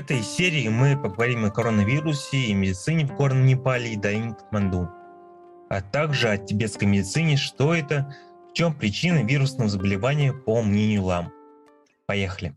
[0.00, 4.88] Этой серии мы поговорим о коронавирусе и медицине в Горном Непале и долине Катманду,
[5.68, 8.16] а также о тибетской медицине, что это,
[8.48, 11.30] в чем причина вирусного заболевания по мнению лам.
[12.06, 12.54] Поехали!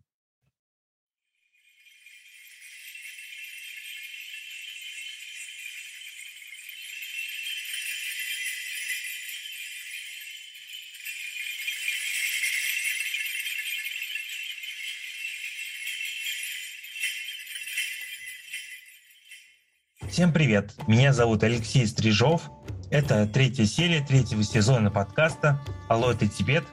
[20.13, 20.75] Всем привет!
[20.85, 22.43] Меня зовут Алексей Стрижов.
[22.91, 26.63] Это третья серия третьего сезона подкаста «Алло, это Тибет».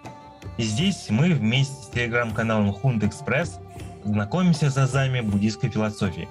[0.58, 3.58] И здесь мы вместе с телеграм-каналом Хунд Экспресс
[4.04, 6.28] знакомимся с азами буддийской философии.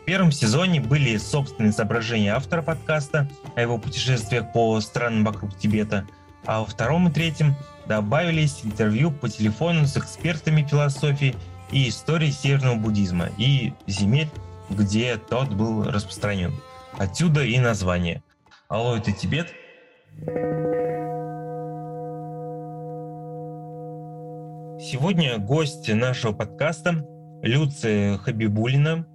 [0.00, 6.06] В первом сезоне были собственные изображения автора подкаста о его путешествиях по странам вокруг Тибета,
[6.46, 11.36] а во втором и третьем добавились интервью по телефону с экспертами философии
[11.72, 14.30] и истории северного буддизма и земель
[14.74, 16.54] где тот был распространен.
[16.98, 18.22] Отсюда и название.
[18.68, 19.48] Алло, это Тибет?
[24.80, 27.06] Сегодня гость нашего подкаста
[27.42, 29.06] Люция Хабибулина.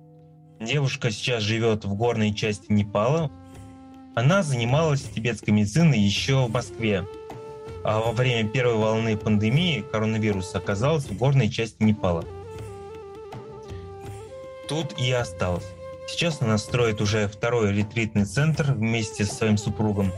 [0.60, 3.30] Девушка сейчас живет в горной части Непала.
[4.16, 7.06] Она занималась тибетской медициной еще в Москве,
[7.84, 12.26] а во время первой волны пандемии коронавируса оказалась в горной части Непала–
[14.68, 15.66] тут и осталась.
[16.08, 20.14] Сейчас она строит уже второй ретритный центр вместе со своим супругом.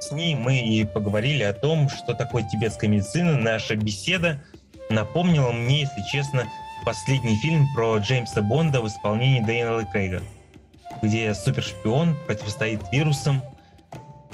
[0.00, 3.36] С ней мы и поговорили о том, что такое тибетская медицина.
[3.36, 4.42] Наша беседа
[4.90, 6.44] напомнила мне, если честно,
[6.84, 10.22] последний фильм про Джеймса Бонда в исполнении Дэниела Крейга,
[11.02, 13.42] где супершпион противостоит вирусам.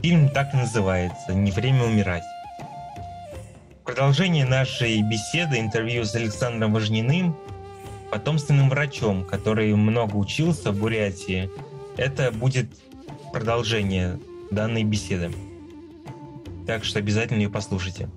[0.00, 2.24] Фильм так и называется «Не время умирать».
[3.84, 7.36] Продолжение нашей беседы, интервью с Александром Важниным,
[8.14, 11.50] потомственным врачом, который много учился в Бурятии.
[11.96, 12.66] Это будет
[13.32, 14.20] продолжение
[14.52, 15.32] данной беседы.
[16.64, 18.08] Так что обязательно ее послушайте.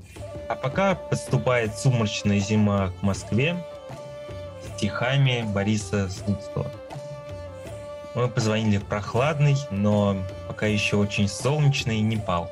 [0.50, 3.58] А пока подступает сумрачная зима к Москве
[4.76, 6.72] стихами Бориса Слуцкого.
[8.14, 10.16] Мы позвонили в прохладный, но
[10.48, 12.52] пока еще очень солнечный Непал.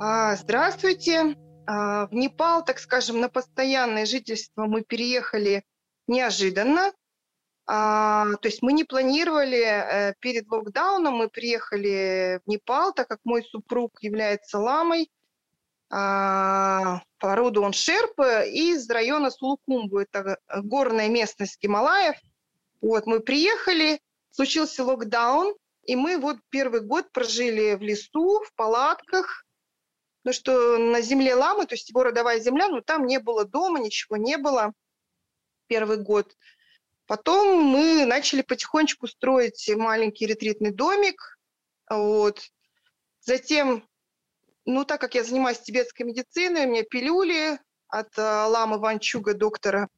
[0.00, 1.36] Здравствуйте.
[1.66, 5.64] А, в Непал, так скажем, на постоянное жительство мы переехали
[6.06, 6.92] неожиданно.
[7.66, 13.18] А, то есть мы не планировали э, перед локдауном, мы приехали в Непал, так как
[13.24, 15.10] мой супруг является ламой.
[15.90, 22.16] А, по роду он шерп из района Сулукумбу, это горная местность Гималаев.
[22.80, 24.00] Вот мы приехали,
[24.30, 29.44] случился локдаун, и мы вот первый год прожили в лесу, в палатках,
[30.24, 33.78] ну, что на земле Ламы, то есть его родовая земля, ну, там не было дома,
[33.78, 34.72] ничего не было
[35.66, 36.34] первый год.
[37.06, 41.38] Потом мы начали потихонечку строить маленький ретритный домик.
[41.88, 42.42] Вот.
[43.20, 43.88] Затем,
[44.66, 47.58] ну, так как я занимаюсь тибетской медициной, у меня пилюли
[47.88, 49.88] от э, ламы Ванчуга, доктора,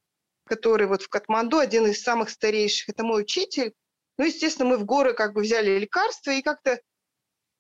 [0.45, 3.75] который вот в Катманду, один из самых старейших, это мой учитель.
[4.17, 6.81] Ну, естественно, мы в горы как бы взяли лекарства и как-то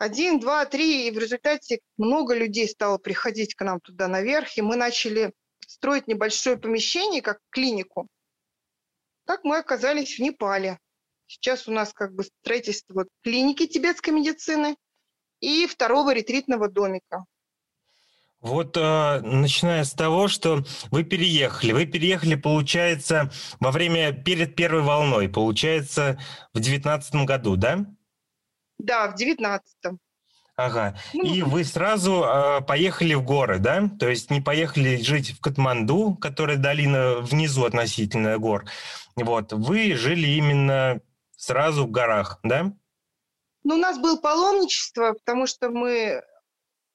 [0.00, 4.62] один, два, три, и в результате много людей стало приходить к нам туда наверх, и
[4.62, 5.34] мы начали
[5.66, 8.08] строить небольшое помещение, как клинику.
[9.26, 10.78] Так мы оказались в Непале.
[11.26, 14.74] Сейчас у нас как бы строительство клиники тибетской медицины
[15.40, 17.26] и второго ретритного домика.
[18.40, 21.72] Вот э, начиная с того, что вы переехали.
[21.72, 23.30] Вы переехали, получается,
[23.60, 26.18] во время перед первой волной, получается,
[26.54, 27.84] в девятнадцатом году, да?
[28.84, 29.98] Да, в девятнадцатом.
[30.56, 30.98] Ага.
[31.14, 33.88] Ну, и вы сразу э, поехали в горы, да?
[33.98, 38.66] То есть не поехали жить в Катманду, которая долина внизу относительно гор.
[39.16, 39.52] Вот.
[39.52, 41.00] Вы жили именно
[41.34, 42.72] сразу в горах, да?
[43.64, 46.22] Ну, у нас было паломничество, потому что мы,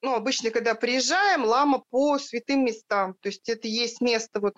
[0.00, 3.14] ну, обычно, когда приезжаем, лама по святым местам.
[3.20, 4.54] То есть это есть место вот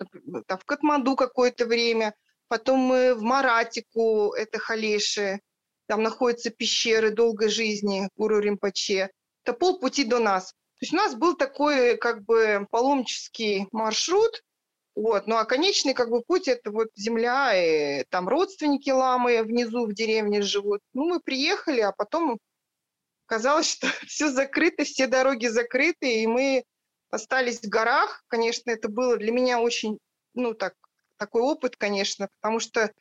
[0.47, 2.13] там, в Катманду какое-то время,
[2.47, 5.39] потом мы в Маратику, это Халеши,
[5.89, 9.09] там находятся пещеры долгой жизни Гуру Римпаче.
[9.43, 10.51] Это полпути до нас.
[10.51, 14.43] То есть у нас был такой как бы паломнический маршрут,
[14.93, 15.25] вот.
[15.25, 19.93] Ну а конечный как бы путь это вот земля, и там родственники ламы внизу в
[19.95, 20.81] деревне живут.
[20.93, 22.37] Ну мы приехали, а потом
[23.25, 26.65] казалось, что все закрыто, все дороги закрыты, и мы
[27.09, 28.23] остались в горах.
[28.27, 29.97] Конечно, это было для меня очень,
[30.35, 30.75] ну так,
[31.17, 32.93] такой опыт, конечно, потому что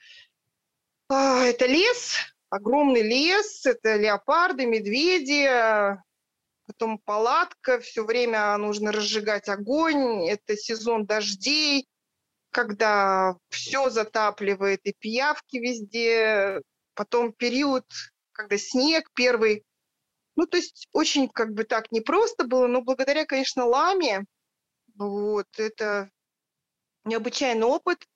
[1.10, 2.14] а, это лес,
[2.50, 5.48] огромный лес, это леопарды, медведи,
[6.66, 11.86] потом палатка, все время нужно разжигать огонь, это сезон дождей,
[12.50, 16.62] когда все затапливает и пиявки везде,
[16.94, 17.84] потом период,
[18.32, 19.64] когда снег первый.
[20.36, 24.24] Ну, то есть очень как бы так непросто было, но благодаря, конечно, ламе,
[24.94, 26.10] вот, это
[27.04, 28.06] необычайный опыт,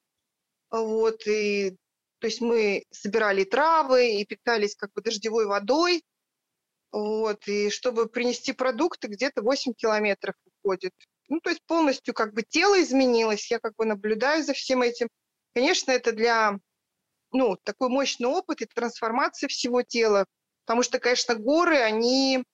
[0.71, 1.77] вот, и
[2.23, 6.05] то есть мы собирали травы и питались как бы дождевой водой,
[6.93, 10.93] вот, и чтобы принести продукты, где-то 8 километров уходит.
[11.29, 15.09] Ну, то есть полностью как бы тело изменилось, я как бы наблюдаю за всем этим.
[15.53, 16.61] Конечно, это для,
[17.33, 20.25] ну, такой мощный опыт и трансформация всего тела,
[20.65, 22.45] потому что, конечно, горы, они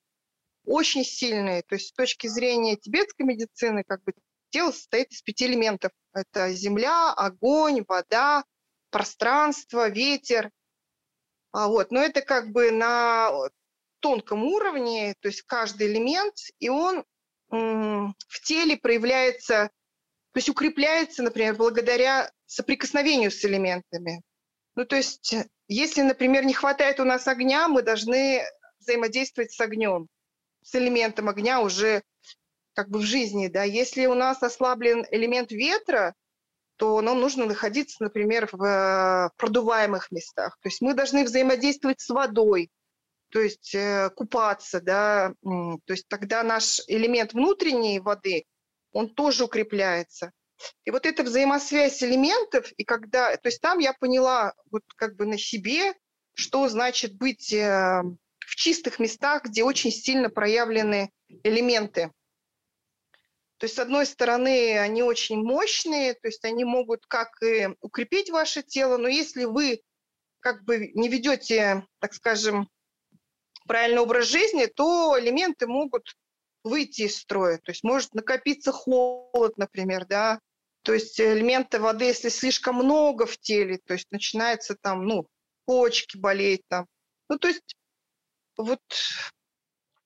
[0.65, 1.61] очень сильные.
[1.61, 4.13] То есть с точки зрения тибетской медицины, как бы
[4.49, 5.91] тело состоит из пяти элементов.
[6.11, 8.43] Это земля, огонь, вода,
[8.89, 10.51] пространство, ветер.
[11.51, 13.31] А вот, но это как бы на
[13.99, 17.03] тонком уровне, то есть каждый элемент, и он
[17.49, 19.71] в теле проявляется,
[20.31, 24.21] то есть укрепляется, например, благодаря соприкосновению с элементами.
[24.75, 25.35] Ну, то есть,
[25.67, 28.43] если, например, не хватает у нас огня, мы должны
[28.79, 30.07] взаимодействовать с огнем,
[30.63, 32.03] с элементом огня уже
[32.73, 33.63] как бы в жизни, да.
[33.63, 36.13] Если у нас ослаблен элемент ветра,
[36.79, 40.57] то нам нужно находиться, например, в э, продуваемых местах.
[40.61, 42.71] То есть мы должны взаимодействовать с водой,
[43.31, 48.45] то есть э, купаться, да, то есть тогда наш элемент внутренней воды,
[48.93, 50.31] он тоже укрепляется.
[50.85, 55.25] И вот эта взаимосвязь элементов, и когда, то есть там я поняла вот как бы
[55.25, 55.93] на себе,
[56.33, 58.01] что значит быть э,
[58.39, 61.11] в чистых местах, где очень сильно проявлены
[61.43, 62.13] элементы.
[63.59, 68.29] То есть, с одной стороны, они очень мощные, то есть они могут как и укрепить
[68.29, 69.81] ваше тело, но если вы
[70.39, 72.69] как бы не ведете, так скажем,
[73.67, 76.15] правильный образ жизни, то элементы могут
[76.63, 77.57] выйти из строя.
[77.57, 80.39] То есть может накопиться холод, например, да.
[80.83, 85.27] То есть элементы воды, если слишком много в теле, то есть начинается там, ну,
[85.65, 86.85] почки болеть там.
[87.27, 87.75] Ну, то есть
[88.55, 88.79] вот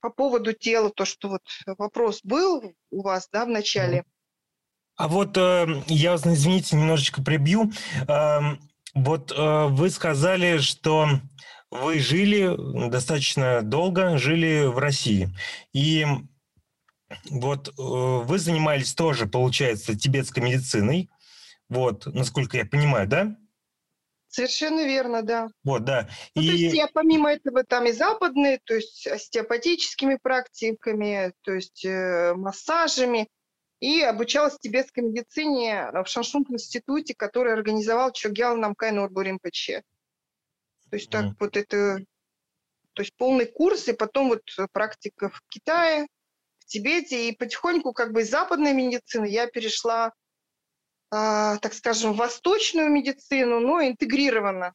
[0.03, 1.41] по поводу тела, то, что вот
[1.77, 4.03] вопрос был у вас, да, в начале.
[4.97, 7.71] А вот э, я вас, извините, немножечко прибью.
[8.09, 8.39] Э,
[8.93, 11.07] вот э, вы сказали, что
[11.71, 15.29] вы жили достаточно долго, жили в России.
[15.71, 16.05] И
[17.29, 21.09] вот э, вы занимались тоже, получается, тибетской медициной.
[21.69, 23.37] Вот, насколько я понимаю, да?
[24.33, 25.49] Совершенно верно, да.
[25.63, 26.09] Вот, да.
[26.33, 26.47] Ну, и...
[26.47, 32.33] То есть я помимо этого там и западные, то есть остеопатическими практиками, то есть э,
[32.33, 33.29] массажами,
[33.79, 39.83] и обучалась тибетской медицине в Шаншунг-институте, который организовал Чогял Намкай Норбу Римпаче.
[40.89, 41.35] То есть так mm.
[41.39, 41.99] вот это,
[42.93, 44.41] то есть полный курс, и потом вот
[44.71, 46.07] практика в Китае,
[46.57, 50.11] в Тибете, и потихоньку как бы из западной медицины я перешла
[51.13, 54.73] так скажем, восточную медицину, но интегрированно.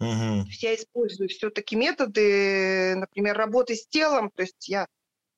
[0.00, 0.42] Угу.
[0.42, 4.88] То есть я использую все-таки методы, например, работы с телом, то есть я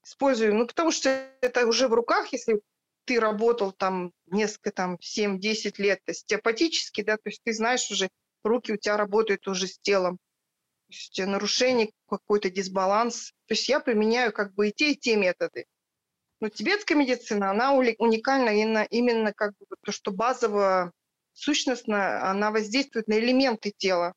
[0.03, 2.61] использую, ну, потому что это уже в руках, если
[3.05, 8.09] ты работал там несколько, там, 7-10 лет остеопатически, да, то есть ты знаешь уже,
[8.43, 10.17] руки у тебя работают уже с телом.
[10.89, 13.33] То есть нарушение, какой-то дисбаланс.
[13.47, 15.67] То есть я применяю как бы и те, и те методы.
[16.41, 20.93] Но тибетская медицина, она уникальна именно, как бы то, что базово,
[21.33, 24.13] сущностно, она воздействует на элементы тела.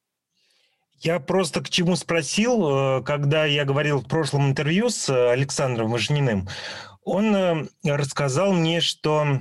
[1.01, 6.49] Я просто к чему спросил, э, когда я говорил в прошлом интервью с Александром Важниным,
[7.03, 9.39] он э, рассказал мне, что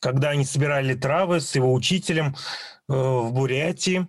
[0.00, 2.36] когда они собирали травы с его учителем
[2.88, 4.06] э, в Бурятии,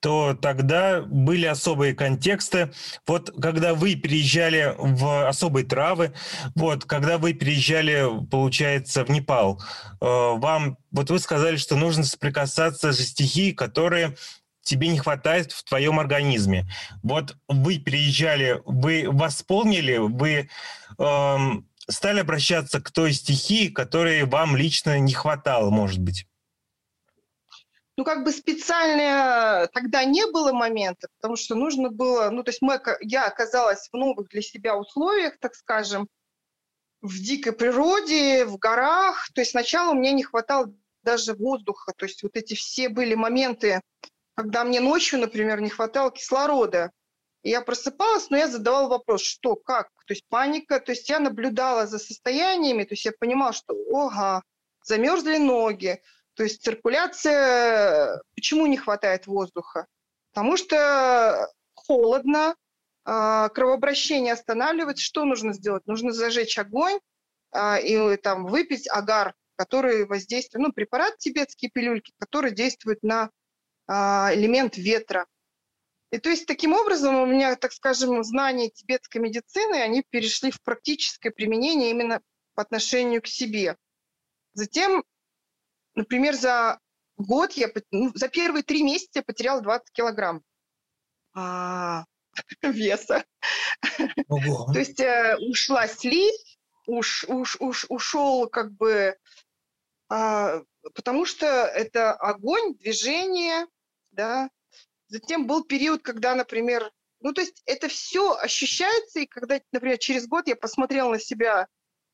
[0.00, 2.72] то тогда были особые контексты.
[3.06, 6.12] Вот когда вы переезжали в особые травы,
[6.54, 9.62] вот когда вы переезжали, получается, в Непал,
[10.00, 14.16] э, вам, вот вы сказали, что нужно соприкасаться со стихией, которые
[14.62, 16.66] тебе не хватает в твоем организме.
[17.02, 20.48] Вот вы переезжали, вы восполнили, вы
[20.98, 26.26] эм, стали обращаться к той стихии, которой вам лично не хватало, может быть
[28.00, 32.62] ну, как бы специально тогда не было момента, потому что нужно было, ну, то есть
[32.62, 36.08] мы, я оказалась в новых для себя условиях, так скажем,
[37.02, 39.28] в дикой природе, в горах.
[39.34, 41.92] То есть сначала мне не хватало даже воздуха.
[41.94, 43.82] То есть вот эти все были моменты,
[44.34, 46.92] когда мне ночью, например, не хватало кислорода.
[47.42, 49.90] Я просыпалась, но я задавала вопрос, что, как?
[50.06, 54.42] То есть паника, то есть я наблюдала за состояниями, то есть я понимала, что, ага,
[54.84, 56.00] замерзли ноги,
[56.34, 59.86] то есть циркуляция, почему не хватает воздуха?
[60.32, 62.54] Потому что холодно,
[63.04, 65.86] а, кровообращение останавливать, что нужно сделать?
[65.86, 67.00] Нужно зажечь огонь
[67.52, 73.30] а, и там выпить агар, который воздействует, ну, препарат тибетские пилюльки, который действует на
[73.86, 75.26] а, элемент ветра.
[76.12, 80.60] И то есть таким образом у меня, так скажем, знания тибетской медицины, они перешли в
[80.62, 82.20] практическое применение именно
[82.54, 83.76] по отношению к себе.
[84.54, 85.04] Затем,
[85.94, 86.78] например, за
[87.16, 90.42] год я, ну, за первые три месяца я потеряла 20 килограмм
[91.34, 92.04] а,
[92.62, 93.24] веса.
[94.28, 94.72] Ого.
[94.72, 99.16] То есть э, ушла слизь, уш, уш, уш, ушел как бы,
[100.08, 100.62] а,
[100.94, 103.66] потому что это огонь, движение,
[104.10, 104.50] да.
[105.08, 110.26] Затем был период, когда, например, ну то есть это все ощущается, и когда, например, через
[110.26, 111.66] год я посмотрела на себя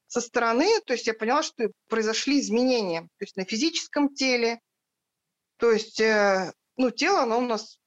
[0.07, 4.61] со стороны, то есть я поняла, что произошли изменения, то есть на физическом теле,
[5.59, 7.79] то есть, э, ну, тело, оно у нас,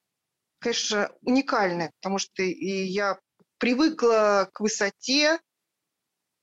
[0.59, 3.19] конечно, уникальное, потому что и я
[3.57, 5.39] привыкла к высоте,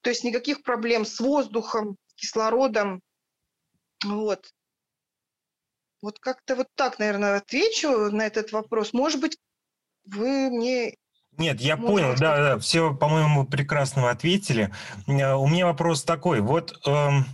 [0.03, 3.03] то есть никаких проблем с воздухом, с кислородом,
[4.05, 4.53] вот.
[6.03, 8.93] Вот как-то вот так, наверное, отвечу на этот вопрос.
[8.93, 9.39] Может быть,
[10.05, 10.97] вы мне
[11.39, 14.71] нет, я Может, понял, да, да, все, по-моему, прекрасно ответили.
[15.07, 17.27] Э, у меня вопрос такой, вот, эм,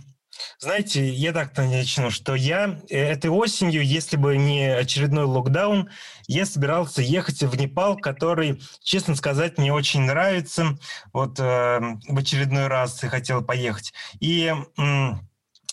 [0.59, 5.89] знаете, я так начну, что я э, этой осенью, если бы не очередной локдаун,
[6.27, 10.77] я собирался ехать в Непал, который, честно сказать, мне очень нравится.
[11.11, 13.93] Вот э, в очередной раз я хотел поехать.
[14.19, 14.83] И э,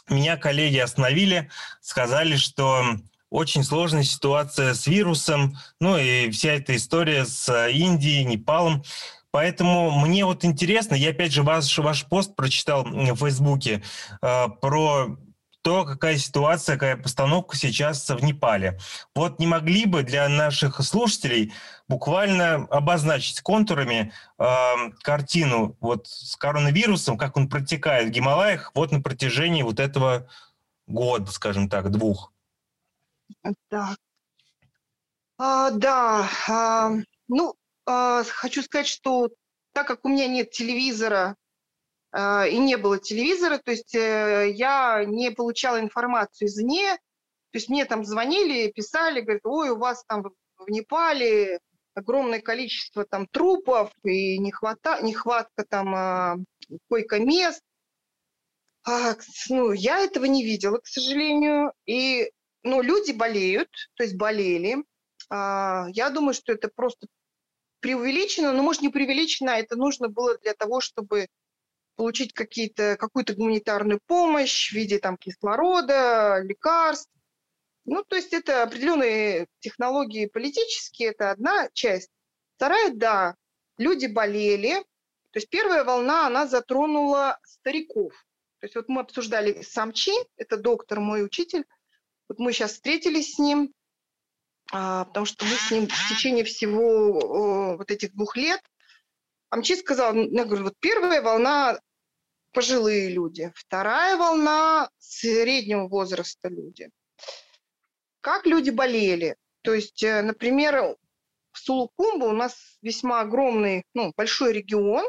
[0.09, 2.85] меня коллеги остановили, сказали, что
[3.31, 8.83] очень сложная ситуация с вирусом, ну и вся эта история с э, Индией, Непалом.
[9.31, 13.83] Поэтому мне вот интересно, я опять же ваш, ваш пост прочитал в Фейсбуке
[14.21, 15.17] э, про
[15.63, 18.79] то, какая ситуация, какая постановка сейчас в Непале.
[19.15, 21.53] Вот не могли бы для наших слушателей
[21.87, 29.01] буквально обозначить контурами э, картину вот с коронавирусом, как он протекает в Гималаях вот на
[29.01, 30.29] протяжении вот этого
[30.87, 32.33] года, скажем так, двух?
[33.71, 33.97] Да.
[35.39, 36.93] А, да, а,
[37.29, 37.55] ну,
[37.87, 39.31] а, хочу сказать, что
[39.73, 41.37] так как у меня нет телевизора
[42.13, 47.69] а, и не было телевизора, то есть э, я не получала информацию извне, то есть
[47.69, 50.25] мне там звонили, писали, говорят, ой, у вас там
[50.59, 51.61] в Непале
[51.95, 56.37] огромное количество там трупов и нехвата, нехватка там а,
[56.89, 57.63] койко-мест.
[58.85, 59.15] А,
[59.49, 61.73] ну, я этого не видела, к сожалению.
[61.87, 62.31] И
[62.62, 64.76] ну, люди болеют, то есть болели.
[65.29, 67.07] А, я думаю, что это просто
[67.81, 71.29] преувеличено, но может не преувеличено, а это нужно было для того, чтобы
[71.97, 77.11] получить какие-то, какую-то гуманитарную помощь в виде там, кислорода, лекарств.
[77.85, 82.11] Ну, то есть это определенные технологии политические, это одна часть.
[82.57, 83.35] Вторая, да,
[83.79, 84.85] люди болели.
[85.33, 88.12] То есть первая волна, она затронула стариков.
[88.61, 91.64] То есть вот мы обсуждали Самчи, это доктор, мой учитель,
[92.31, 93.75] вот мы сейчас встретились с ним,
[94.73, 98.63] а, потому что мы с ним в течение всего вот этих двух лет.
[99.49, 101.81] Амчи сказал, я говорю, вот первая волна
[102.53, 106.91] пожилые люди, вторая волна среднего возраста люди.
[108.21, 109.35] Как люди болели?
[109.63, 110.97] То есть, э, например,
[111.51, 115.05] в Сулукумбу у нас весьма огромный, ну, большой регион.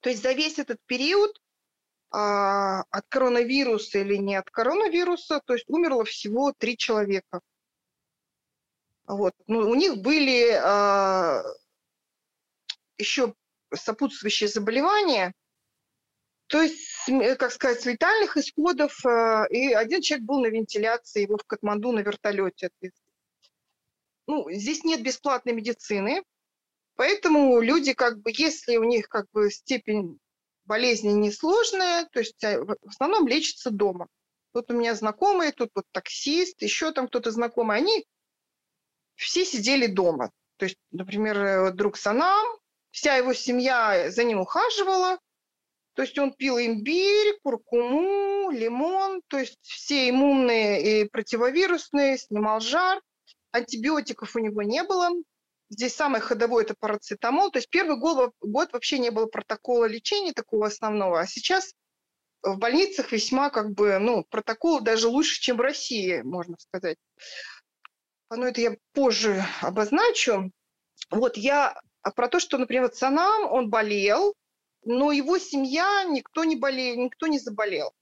[0.00, 1.40] То есть за весь этот период
[2.16, 7.40] а, от коронавируса или не от коронавируса, то есть умерло всего три человека.
[9.06, 9.34] Вот.
[9.46, 11.42] Ну, у них были а,
[12.96, 13.34] еще
[13.74, 15.34] сопутствующие заболевания,
[16.46, 16.80] то есть,
[17.38, 18.98] как сказать, с летальных исходов.
[19.04, 22.70] А, и один человек был на вентиляции, его в Катманду на вертолете
[24.26, 26.22] Ну, здесь нет бесплатной медицины,
[26.94, 30.18] поэтому люди, как бы, если у них как бы степень
[30.66, 34.08] болезни несложная, то есть а, в основном лечатся дома.
[34.52, 38.06] Тут у меня знакомые, тут вот таксист, еще там кто-то знакомый, они
[39.14, 40.30] все сидели дома.
[40.56, 42.46] То есть, например, э, друг Санам,
[42.90, 45.18] вся его семья за ним ухаживала.
[45.94, 53.00] То есть он пил имбирь, куркуму, лимон, то есть все иммунные и противовирусные, снимал жар.
[53.52, 55.10] Антибиотиков у него не было.
[55.68, 57.50] Здесь самый ходовой это парацетамол.
[57.50, 61.20] То есть первый год, год вообще не было протокола лечения такого основного.
[61.20, 61.74] А сейчас
[62.42, 66.98] в больницах весьма как бы, ну, протокол даже лучше, чем в России, можно сказать
[68.30, 70.50] но ну, это я позже обозначу.
[71.10, 74.34] Вот я а про то, что, например, Санам, он болел,
[74.84, 77.92] но его семья, никто не болел, никто не заболел.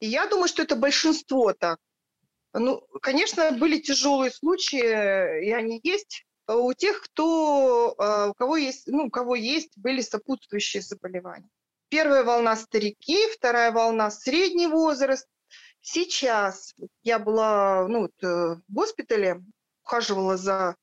[0.00, 1.78] И я думаю, что это большинство так.
[2.52, 6.24] Ну, конечно, были тяжелые случаи, и они есть.
[6.48, 7.94] У тех, кто,
[8.30, 11.48] у кого есть, ну, у кого есть, были сопутствующие заболевания.
[11.88, 15.26] Первая волна старики, вторая волна средний возраст.
[15.80, 19.42] Сейчас я была ну, вот, в госпитале,
[19.84, 20.76] ухаживала за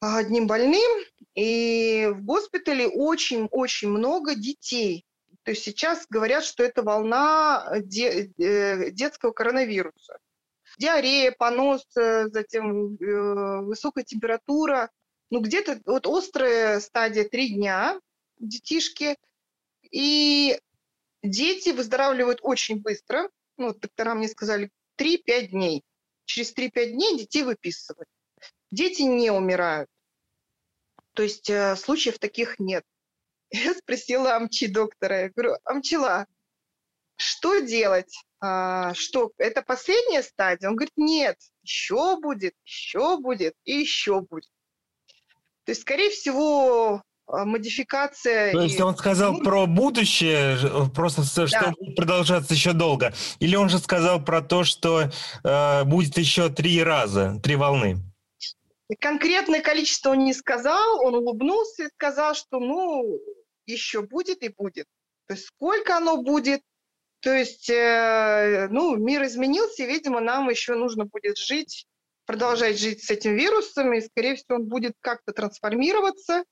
[0.00, 5.04] одним больным, и в госпитале очень-очень много детей.
[5.42, 10.18] То есть сейчас говорят, что это волна де- э, детского коронавируса.
[10.76, 14.90] Диарея, понос, э, затем э, высокая температура.
[15.30, 17.98] Ну, где-то вот острая стадия три дня
[18.38, 19.16] детишки.
[19.90, 20.60] И
[21.22, 23.30] дети выздоравливают очень быстро.
[23.56, 25.82] Ну, вот доктора мне сказали, 3-5 дней.
[26.26, 28.08] Через 3-5 дней детей выписывают.
[28.70, 29.88] Дети не умирают.
[31.14, 32.84] То есть э, случаев таких нет.
[33.50, 36.26] Я спросила Амчи доктора, я говорю, Амчила,
[37.16, 38.14] что делать?
[38.40, 40.68] А, что, это последняя стадия?
[40.68, 44.50] Он говорит, нет, еще будет, еще будет и еще будет.
[45.64, 48.52] То есть, скорее всего, а, модификация.
[48.52, 48.82] То есть и...
[48.82, 50.58] он сказал ну, про будущее,
[50.94, 51.46] просто да.
[51.46, 53.12] что будет продолжаться еще долго.
[53.40, 55.10] Или он же сказал про то, что
[55.42, 57.98] э, будет еще три раза, три волны?
[59.00, 63.18] Конкретное количество он не сказал, он улыбнулся и сказал, что ну
[63.66, 64.86] еще будет и будет.
[65.26, 66.60] То есть сколько оно будет,
[67.26, 71.84] то есть, э, ну, мир изменился, и, видимо, нам еще нужно будет жить,
[72.24, 76.44] продолжать жить с этим вирусом, и, скорее всего, он будет как-то трансформироваться,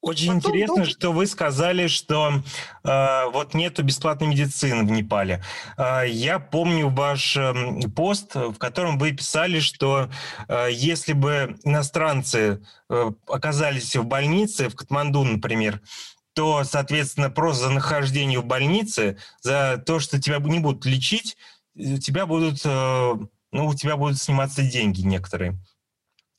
[0.00, 0.90] очень Потом интересно, долго...
[0.90, 2.42] что вы сказали, что
[2.82, 5.42] э, вот нету бесплатной медицины в Непале.
[5.78, 7.54] Э, я помню ваш э,
[7.96, 10.10] пост, в котором вы писали, что
[10.48, 15.80] э, если бы иностранцы э, оказались в больнице, в Катманду, например,
[16.34, 21.36] то, соответственно, просто за нахождение в больнице, за то, что тебя не будут лечить,
[21.74, 23.14] тебя будут, э,
[23.52, 25.56] ну, у тебя будут сниматься деньги некоторые.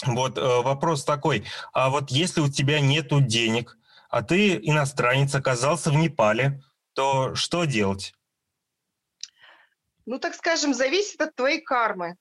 [0.06, 3.78] Вот э, вопрос такой, а вот если у тебя нету денег,
[4.10, 6.62] а ты иностранец, оказался в Непале,
[6.94, 8.14] то что делать?
[10.06, 12.18] Ну, так скажем, зависит от твоей кармы.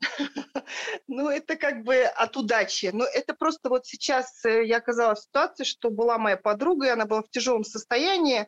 [1.08, 2.90] Ну, это как бы от удачи.
[2.92, 6.90] Но это просто вот сейчас э, я оказалась в ситуации, что была моя подруга, и
[6.90, 8.46] она была в тяжелом состоянии.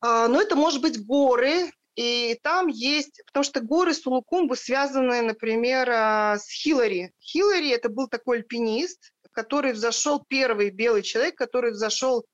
[0.00, 5.90] А, но это может быть горы, и там есть, потому что горы Сулукумбу связаны, например,
[5.90, 7.12] а, с Хиллари.
[7.20, 12.24] Хиллари– это был такой альпинист, который взошел, первый белый человек, который взошел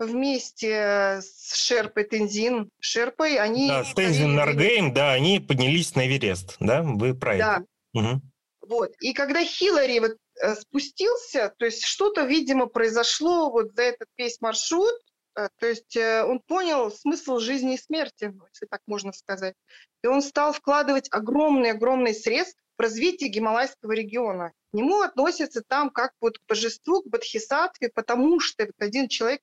[0.00, 3.68] вместе с Шерпой Тензин, Шерпой, они...
[3.68, 7.38] Да, с Тензин Наргейм, да, они поднялись на Эверест, да, вы это.
[7.38, 7.62] Да.
[7.92, 8.20] Угу.
[8.68, 14.08] Вот, и когда Хиллари вот э, спустился, то есть что-то, видимо, произошло вот за этот
[14.16, 14.94] весь маршрут,
[15.36, 19.54] Э, то есть э, он понял смысл жизни и смерти, ну, если так можно сказать.
[20.02, 24.52] И он стал вкладывать огромные-огромные средства в развитие Гималайского региона.
[24.72, 29.40] К нему относятся там как вот к божеству, к Бодхисаттве, потому что этот один человек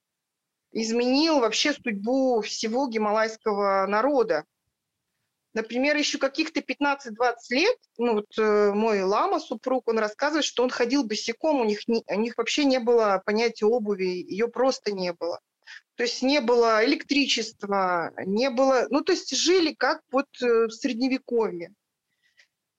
[0.82, 4.46] изменил вообще судьбу всего гималайского народа.
[5.54, 10.70] Например, еще каких-то 15-20 лет, ну вот э, мой лама, супруг, он рассказывает, что он
[10.70, 15.14] ходил босиком, у них, не, у них вообще не было понятия обуви, ее просто не
[15.14, 15.40] было.
[15.96, 18.86] То есть не было электричества, не было...
[18.92, 21.74] Ну, то есть жили как вот э, в Средневековье.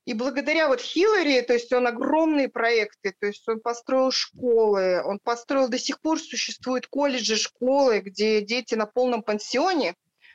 [0.09, 5.19] И благодаря вот Хиллари, то есть он огромные проекты, то есть он построил школы, он
[5.19, 9.95] построил, до сих пор существуют колледжи, школы, где дети на полном пансионе,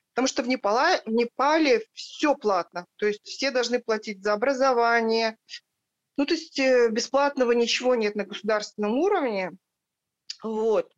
[0.09, 5.39] потому что в Непале, в Непале все платно, то есть все должны платить за образование,
[6.17, 9.53] ну то есть э, бесплатного ничего нет на государственном уровне,
[10.43, 10.93] вот.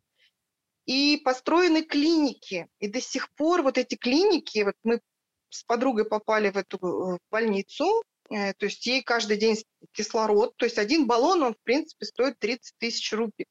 [0.86, 2.68] И построены клиники.
[2.80, 5.00] И до сих пор вот эти клиники, вот мы
[5.48, 9.58] с подругой попали в эту в больницу, э, то есть ей каждый день
[9.92, 13.48] кислород, то есть один баллон, он в принципе стоит 30 тысяч рублей.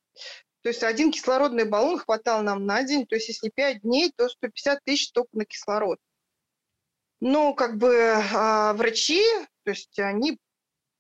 [0.62, 4.28] То есть один кислородный баллон хватал нам на день, то есть если 5 дней, то
[4.28, 5.98] 150 тысяч только на кислород.
[7.20, 9.22] Но как бы э, врачи,
[9.64, 10.38] то есть они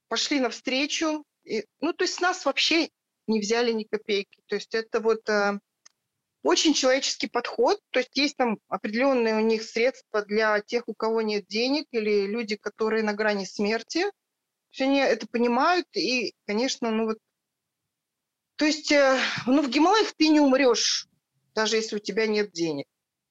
[0.08, 2.90] пошли навстречу, и, ну то есть с нас вообще
[3.26, 4.42] не взяли ни копейки.
[4.46, 5.58] То есть это вот э,
[6.44, 11.22] очень человеческий подход, то есть есть там определенные у них средства для тех, у кого
[11.22, 14.04] нет денег, или люди, которые на грани смерти.
[14.70, 17.18] Все они это понимают, и, конечно, ну вот...
[18.56, 21.08] То есть, э, ну, в Гималаях ты не умрешь,
[21.54, 22.86] даже если у тебя нет денег.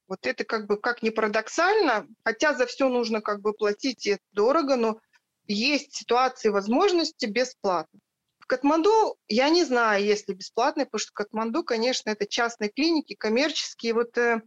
[0.08, 4.12] Вот это как бы, как ни парадоксально, хотя за все нужно как бы платить, и
[4.12, 5.00] это дорого, но
[5.46, 8.00] есть ситуации, возможности бесплатно.
[8.44, 13.16] В Катманду я не знаю, есть ли бесплатные, потому что Катманду, конечно, это частные клиники,
[13.16, 13.94] коммерческие.
[13.94, 14.42] Вот э,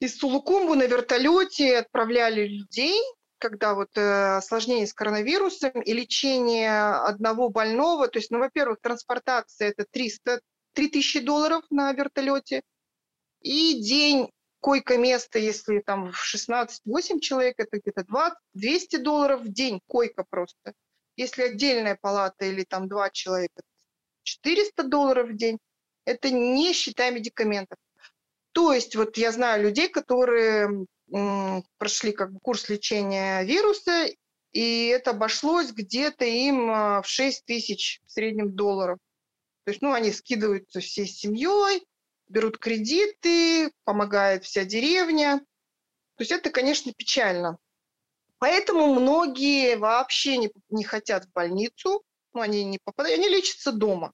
[0.00, 3.00] из Сулукумбу на вертолете отправляли людей,
[3.38, 9.70] когда вот э, осложнение с коронавирусом и лечение одного больного, то есть, ну, во-первых, транспортация
[9.70, 10.42] это 300,
[10.74, 12.60] 3000 долларов на вертолете,
[13.40, 19.80] и день койко-место, если там в 16-8 человек, это где-то 20, 200 долларов в день
[19.86, 20.74] койка просто.
[21.18, 23.62] Если отдельная палата или там два человека,
[24.22, 25.58] 400 долларов в день.
[26.04, 27.76] Это не считая медикаментов.
[28.52, 30.86] То есть вот я знаю людей, которые
[31.78, 34.08] прошли как бы курс лечения вируса,
[34.52, 38.98] и это обошлось где-то им а, в 6 тысяч в среднем долларов.
[39.64, 41.84] То есть, ну, они скидываются всей семьей,
[42.28, 45.40] берут кредиты, помогает вся деревня.
[46.16, 47.58] То есть это, конечно, печально.
[48.38, 54.12] Поэтому многие вообще не, не хотят в больницу, ну, они не попадают, они лечатся дома.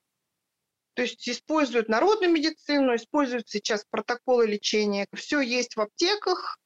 [0.95, 5.07] То есть используют народную медицину, используют сейчас протоколы лечения.
[5.13, 6.59] Все есть в аптеках,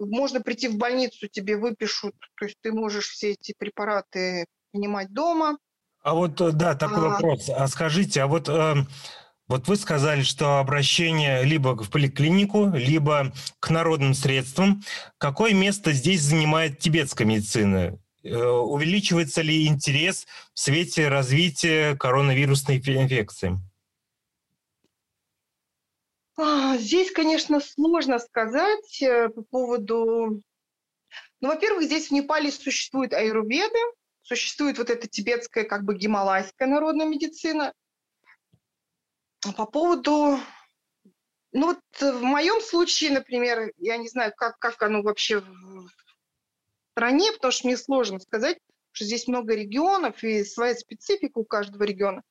[0.00, 5.58] можно прийти в больницу, тебе выпишут, то есть ты можешь все эти препараты принимать дома.
[6.02, 7.10] А вот, э, да, такой а...
[7.10, 7.48] вопрос.
[7.48, 8.74] А скажите, а вот, э,
[9.48, 14.82] вот вы сказали, что обращение либо в поликлинику, либо к народным средствам.
[15.18, 17.98] Какое место здесь занимает тибетская медицина?
[18.24, 23.58] Э, увеличивается ли интерес в свете развития коронавирусной инфекции?
[26.36, 30.42] А, здесь, конечно, сложно сказать э, по поводу...
[31.40, 33.78] Ну, во-первых, здесь в Непале существуют аюрведы,
[34.22, 37.72] существует вот эта тибетская, как бы гималайская народная медицина.
[39.56, 40.38] По поводу...
[41.54, 45.88] Ну, вот в моем случае, например, я не знаю, как, как оно вообще в
[46.92, 48.58] стране, потому что мне сложно сказать,
[48.92, 52.22] что здесь много регионов и своя специфика у каждого региона.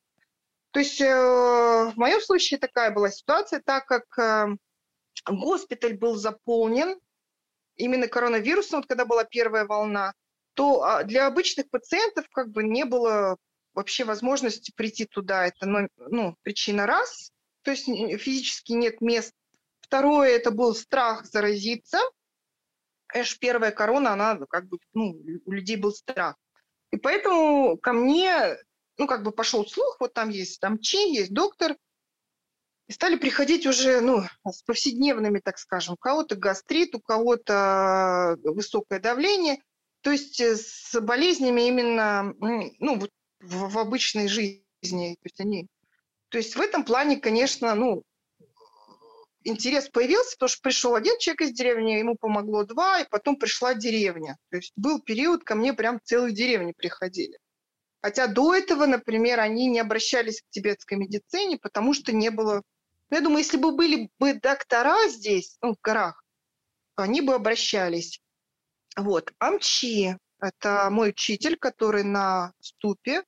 [0.72, 4.56] То есть э, в моем случае такая была ситуация, так как э,
[5.30, 7.00] госпиталь был заполнен
[7.76, 10.14] именно коронавирусом, вот когда была первая волна,
[10.54, 13.38] то а, для обычных пациентов как бы не было
[13.74, 15.48] вообще возможности прийти туда.
[15.48, 17.32] Это ну, ну, причина раз,
[17.64, 19.34] то есть физически нет мест.
[19.80, 22.00] Второе, это был страх заразиться.
[23.14, 26.36] Эш, первая корона, она как бы, ну, у людей был страх.
[26.92, 28.58] И поэтому ко мне
[28.98, 31.76] ну, как бы пошел слух, вот там есть там чи, есть доктор,
[32.88, 39.00] и стали приходить уже, ну, с повседневными, так скажем, у кого-то гастрит, у кого-то высокое
[39.00, 39.62] давление,
[40.02, 43.02] то есть э, с болезнями именно, ну,
[43.42, 45.68] в, в обычной жизни, то есть они,
[46.30, 48.04] то есть в этом плане, конечно, ну,
[49.44, 53.74] интерес появился, потому что пришел один человек из деревни, ему помогло два, и потом пришла
[53.74, 54.38] деревня.
[54.50, 57.38] То есть был период, ко мне прям целые деревни приходили.
[58.02, 62.64] Хотя до этого, например, они не обращались к тибетской медицине, потому что не было...
[63.10, 66.24] Ну, я думаю, если бы были бы доктора здесь, ну, в горах,
[66.96, 68.22] они бы обращались.
[68.96, 69.34] Вот.
[69.38, 73.24] Амчи– это мой учитель, который на ступе.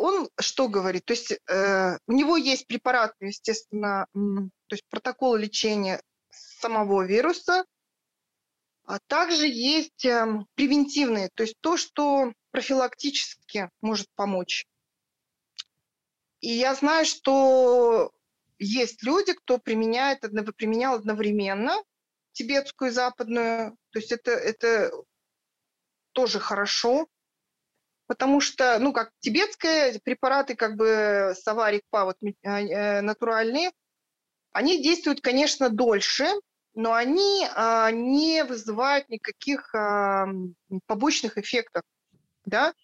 [0.00, 1.04] Он что говорит?
[1.04, 7.66] То есть э, у него есть препараты, естественно, то есть протокол лечения самого вируса,
[8.86, 14.66] а также есть э, превентивные, то есть то, что профилактически может помочь.
[16.40, 18.10] И я знаю, что
[18.58, 20.20] есть люди, кто применяет,
[20.56, 21.74] применял одновременно
[22.32, 23.76] тибетскую и западную.
[23.90, 24.92] То есть это, это
[26.12, 27.06] тоже хорошо,
[28.10, 33.70] потому что, ну, как тибетские препараты, как бы саварик, па, вот э, э, натуральные,
[34.50, 36.26] они действуют, конечно, дольше,
[36.74, 40.26] но они а, не вызывают никаких а,
[40.86, 41.84] побочных эффектов
[42.44, 42.74] да,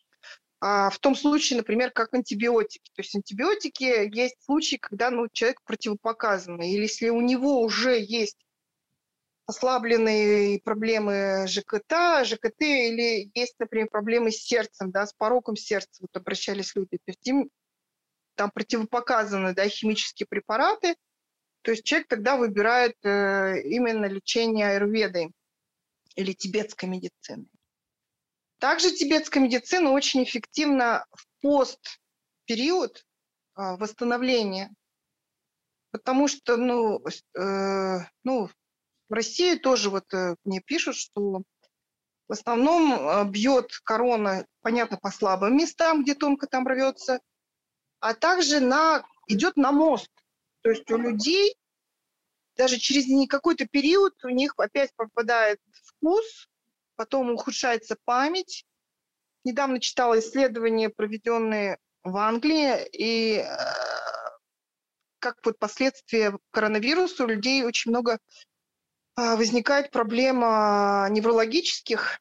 [0.61, 2.89] а в том случае, например, как антибиотики.
[2.95, 8.46] То есть антибиотики есть случаи, когда ну, человек противопоказанный, или если у него уже есть
[9.47, 16.17] ослабленные проблемы ЖКТ, ЖКТ, или есть, например, проблемы с сердцем, да, с пороком сердца, вот
[16.17, 17.49] обращались люди, то есть им
[18.35, 20.97] там противопоказаны, да, химические препараты,
[21.63, 25.33] то есть человек тогда выбирает э, именно лечение аюрведой
[26.17, 27.47] или тибетской медицины.
[28.59, 33.05] Также тибетская медицина очень эффективна в постпериод
[33.55, 34.75] а, восстановления,
[35.91, 37.03] потому что, ну,
[37.39, 38.49] э, ну,
[39.09, 41.43] в России тоже вот э, мне пишут, что
[42.29, 47.21] в основном э, бьет корона, понятно, по слабым местам, где тонко там рвется,
[48.01, 50.11] а также на, идет на мост.
[50.63, 51.57] То есть у людей
[52.57, 56.49] даже через какой-то период у них опять попадает вкус,
[56.97, 58.65] потом ухудшается память.
[59.45, 63.47] Недавно читала исследования, проведенные в Англии, и э,
[65.21, 68.19] как вот последствия коронавируса у людей очень много
[69.17, 72.21] возникает проблема неврологических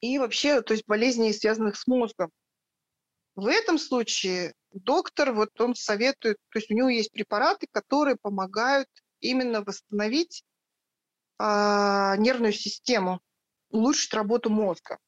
[0.00, 2.30] и вообще, то есть болезней, связанных с мозгом.
[3.34, 8.88] В этом случае доктор, вот он советует, то есть у него есть препараты, которые помогают
[9.20, 10.44] именно восстановить
[11.38, 13.20] а, нервную систему,
[13.70, 14.98] улучшить работу мозга.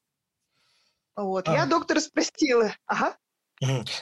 [1.16, 1.48] Вот.
[1.48, 1.53] А.
[1.53, 2.74] Я доктора спросила.
[2.87, 3.16] Ага.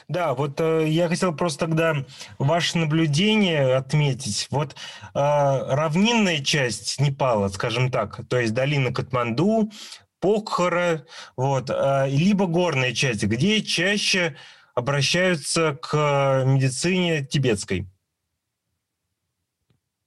[0.07, 2.05] Да, вот э, я хотел просто тогда
[2.37, 4.47] ваше наблюдение отметить.
[4.51, 4.75] Вот э,
[5.13, 9.69] равнинная часть Непала, скажем так, то есть долина Катманду,
[10.21, 14.37] Покхара, вот, э, либо горная часть, где чаще
[14.75, 17.85] обращаются к медицине тибетской.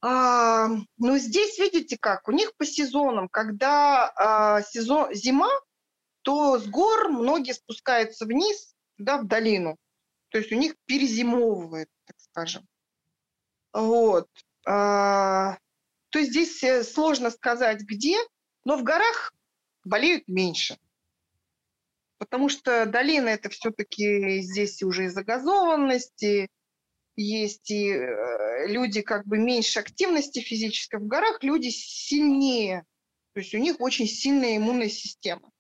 [0.01, 5.51] А, ну, здесь видите как, у них по сезонам, когда а, сезон, зима,
[6.23, 9.77] то с гор многие спускаются вниз, да, в долину.
[10.29, 12.67] То есть у них перезимовывает, так скажем.
[13.73, 14.29] Вот.
[14.67, 15.59] А,
[16.11, 18.17] то есть здесь э, сложно сказать, где,
[18.65, 19.33] но в горах
[19.85, 20.79] болеют меньше.
[22.19, 26.49] Потому что долина это все-таки здесь уже и загазованности,
[27.17, 31.01] есть и э, люди как бы меньше активности физической.
[31.01, 32.85] В горах люди сильнее.
[33.35, 35.51] То есть у них очень сильная иммунная система.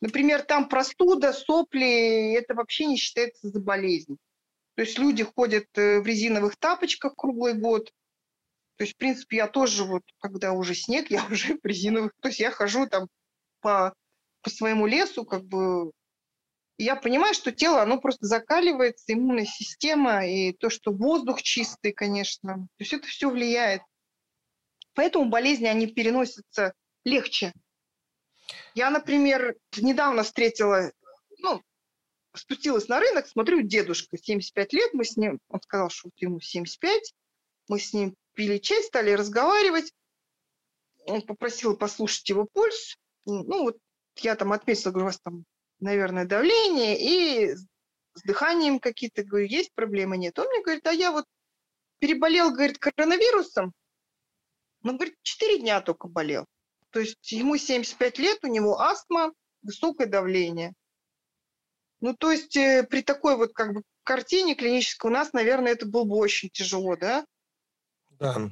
[0.00, 4.16] Например, там простуда, сопли, это вообще не считается за болезнь.
[4.76, 7.92] То есть люди ходят э, в резиновых тапочках круглый год.
[8.76, 12.12] То есть, в принципе, я тоже вот, когда уже снег, я уже в резиновых...
[12.22, 13.08] То есть я хожу там
[13.60, 13.92] по,
[14.42, 15.90] по своему лесу, как бы...
[16.76, 21.90] И я понимаю, что тело, оно просто закаливается, иммунная система, и то, что воздух чистый,
[21.90, 22.54] конечно.
[22.54, 23.82] То есть это все влияет.
[24.94, 26.72] Поэтому болезни, они переносятся
[27.04, 27.52] легче.
[28.78, 30.92] Я, например, недавно встретила,
[31.38, 31.60] ну,
[32.32, 37.12] спустилась на рынок, смотрю, дедушка, 75 лет, мы с ним, он сказал, что ему 75,
[37.66, 39.92] мы с ним пили чай, стали разговаривать,
[41.06, 43.78] он попросил послушать его пульс, ну, вот
[44.18, 45.44] я там отметила, говорю, у вас там,
[45.80, 50.38] наверное, давление, и с дыханием какие-то, говорю, есть проблемы, нет.
[50.38, 51.24] Он мне говорит, а я вот
[51.98, 53.72] переболел, говорит, коронавирусом,
[54.84, 56.46] ну, говорит, 4 дня только болел.
[56.90, 60.74] То есть ему 75 лет, у него астма, высокое давление.
[62.00, 65.86] Ну, то есть э, при такой вот как бы картине клинической у нас, наверное, это
[65.86, 67.26] было бы очень тяжело, да?
[68.10, 68.50] Да.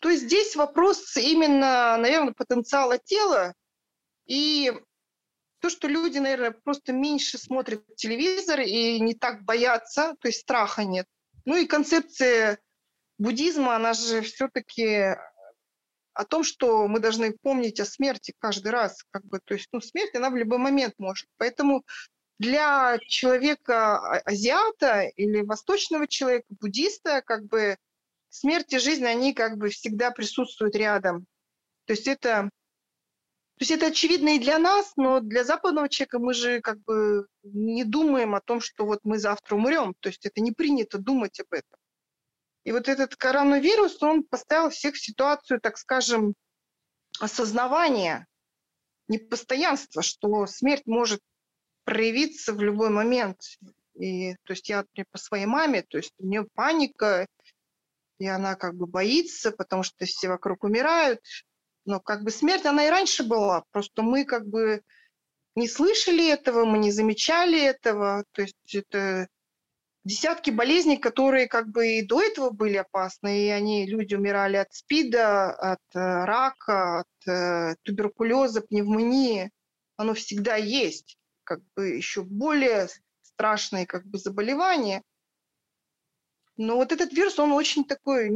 [0.00, 3.54] То есть здесь вопрос именно, наверное, потенциала тела
[4.26, 4.72] и
[5.60, 10.84] то, что люди, наверное, просто меньше смотрят телевизор и не так боятся, то есть страха
[10.84, 11.06] нет.
[11.44, 12.58] Ну и концепция
[13.18, 15.16] буддизма, она же все-таки
[16.16, 19.80] о том, что мы должны помнить о смерти каждый раз, как бы, то есть, ну,
[19.80, 21.28] смерть, она в любой момент может.
[21.36, 21.84] Поэтому
[22.38, 27.76] для человека а, азиата или восточного человека, буддиста, как бы
[28.30, 31.26] смерть и жизнь, они как бы всегда присутствуют рядом.
[31.84, 36.32] То есть это, то есть это очевидно и для нас, но для западного человека мы
[36.32, 39.94] же как бы не думаем о том, что вот мы завтра умрем.
[40.00, 41.78] То есть это не принято думать об этом.
[42.66, 46.34] И вот этот коронавирус, он поставил всех в ситуацию, так скажем,
[47.20, 48.26] осознавания,
[49.06, 51.20] непостоянства, что смерть может
[51.84, 53.38] проявиться в любой момент.
[53.94, 57.28] И, то есть я например, по своей маме, то есть у нее паника,
[58.18, 61.20] и она как бы боится, потому что все вокруг умирают.
[61.84, 64.82] Но как бы смерть, она и раньше была, просто мы как бы
[65.54, 68.24] не слышали этого, мы не замечали этого.
[68.32, 69.28] То есть это
[70.06, 74.72] десятки болезней, которые как бы и до этого были опасны, и они, люди умирали от
[74.72, 79.50] СПИДа, от э, рака, от э, туберкулеза, пневмонии.
[79.96, 81.18] Оно всегда есть.
[81.42, 82.88] Как бы еще более
[83.22, 85.02] страшные как бы заболевания.
[86.56, 88.30] Но вот этот вирус, он очень такой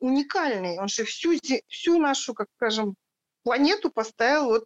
[0.00, 0.78] уникальный.
[0.78, 1.32] Он же всю,
[1.68, 2.94] всю нашу, как скажем,
[3.44, 4.64] планету поставил вот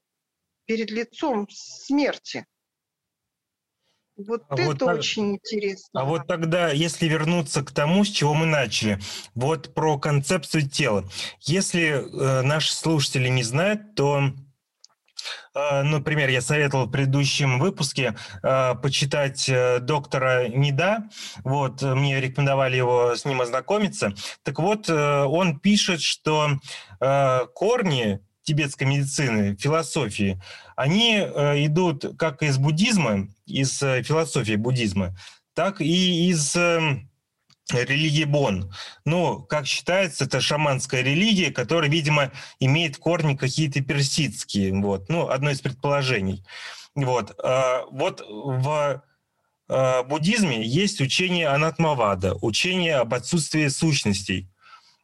[0.66, 2.46] перед лицом смерти.
[4.16, 6.00] Вот а это вот, очень интересно.
[6.00, 8.98] А вот тогда, если вернуться к тому, с чего мы начали,
[9.34, 11.04] вот про концепцию тела.
[11.40, 14.32] Если э, наши слушатели не знают, то
[15.54, 21.08] э, Например, я советовал в предыдущем выпуске э, почитать э, доктора Неда.
[21.42, 24.12] Вот, мне рекомендовали его с ним ознакомиться.
[24.42, 26.50] Так вот, э, он пишет, что
[27.00, 30.40] э, корни тибетской медицины, философии,
[30.76, 35.16] они э, идут как из буддизма, из э, философии буддизма,
[35.54, 37.00] так и из э,
[37.72, 38.72] религии Бон.
[39.04, 44.72] Ну, как считается, это шаманская религия, которая, видимо, имеет корни какие-то персидские.
[44.80, 45.08] Вот.
[45.08, 46.44] Ну, одно из предположений.
[46.94, 47.34] Вот,
[47.90, 49.02] вот в
[49.68, 54.50] буддизме есть учение анатмавада, учение об отсутствии сущностей.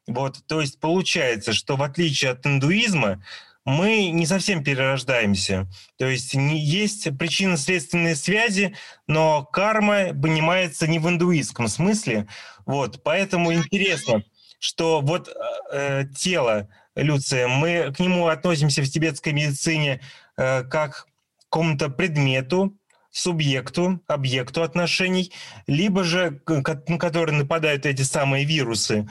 [0.07, 3.23] Вот, то есть получается, что в отличие от индуизма,
[3.69, 5.69] мы не совсем перерождаемся.
[5.99, 8.75] То есть есть причинно-следственные связи,
[9.07, 12.29] но карма понимается не в индуистском смысле.
[12.65, 14.23] Вот, поэтому интересно,
[14.59, 15.29] что вот
[15.71, 20.01] э, тело, Люция, мы к нему относимся в тибетской медицине
[20.39, 21.07] э, как к
[21.51, 22.75] какому-то предмету,
[23.11, 25.31] субъекту, объекту отношений,
[25.67, 29.09] либо же, на который нападают эти самые вирусы,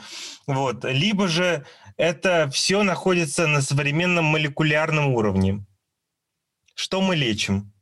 [0.48, 1.64] вот, либо же
[1.98, 5.66] это все находится на современном молекулярном уровне.
[6.74, 7.72] Что мы лечим?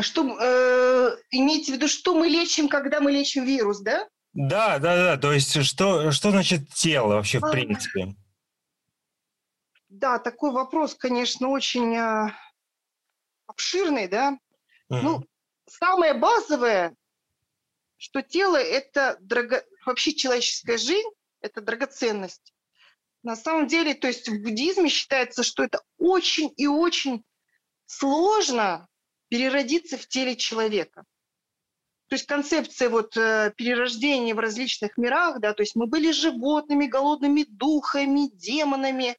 [0.00, 4.08] Что, э, имеете в виду, что мы лечим, когда мы лечим вирус, да?
[4.32, 5.16] Да, да, да.
[5.16, 8.16] То есть что, что значит тело вообще в а, принципе?
[9.88, 12.32] Да, такой вопрос, конечно, очень э,
[13.46, 14.38] обширный, да.
[14.88, 15.00] Угу.
[15.00, 15.24] Ну,
[15.68, 16.96] самое базовое,
[17.96, 19.62] что тело– это драго...
[19.86, 21.08] вообще человеческая жизнь,
[21.42, 22.52] это драгоценность.
[23.22, 27.24] На самом деле, то есть в буддизме считается, что это очень и очень
[27.86, 28.88] сложно
[29.28, 31.04] переродиться в теле человека.
[32.08, 36.86] То есть концепция вот э, перерождения в различных мирах, да, то есть мы были животными,
[36.86, 39.16] голодными духами, демонами,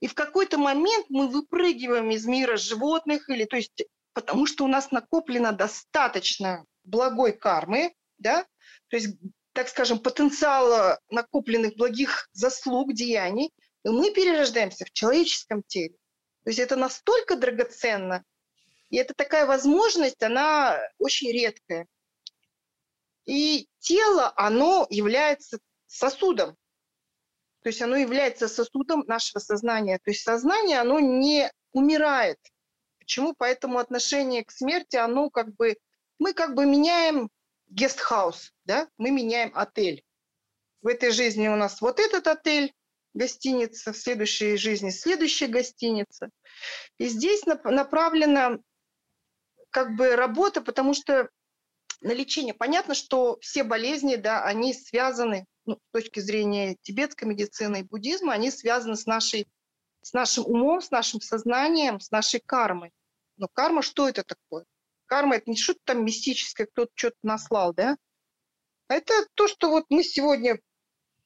[0.00, 4.66] и в какой-то момент мы выпрыгиваем из мира животных, или, то есть, потому что у
[4.66, 8.44] нас накоплено достаточно благой кармы, да,
[8.88, 9.14] то есть
[9.52, 13.52] так скажем, потенциала накопленных благих заслуг, деяний,
[13.84, 15.94] и мы перерождаемся в человеческом теле.
[16.44, 18.24] То есть это настолько драгоценно,
[18.90, 21.86] и это такая возможность, она очень редкая.
[23.24, 26.56] И тело, оно является сосудом.
[27.62, 29.98] То есть оно является сосудом нашего сознания.
[29.98, 32.38] То есть сознание, оно не умирает.
[32.98, 33.34] Почему?
[33.36, 35.76] Поэтому отношение к смерти, оно как бы,
[36.18, 37.30] мы как бы меняем
[37.70, 40.04] гестхаус, да, мы меняем отель.
[40.82, 42.72] В этой жизни у нас вот этот отель,
[43.14, 46.30] гостиница, в следующей жизни следующая гостиница.
[46.98, 48.58] И здесь направлена
[49.70, 51.28] как бы работа, потому что
[52.00, 52.54] на лечение.
[52.54, 58.32] Понятно, что все болезни, да, они связаны, ну, с точки зрения тибетской медицины и буддизма,
[58.32, 59.46] они связаны с, нашей,
[60.02, 62.90] с нашим умом, с нашим сознанием, с нашей кармой.
[63.36, 64.64] Но карма, что это такое?
[65.10, 67.96] Карма– это не что-то там мистическое, кто-то что-то наслал, да?
[68.88, 70.60] Это то, что вот мы сегодня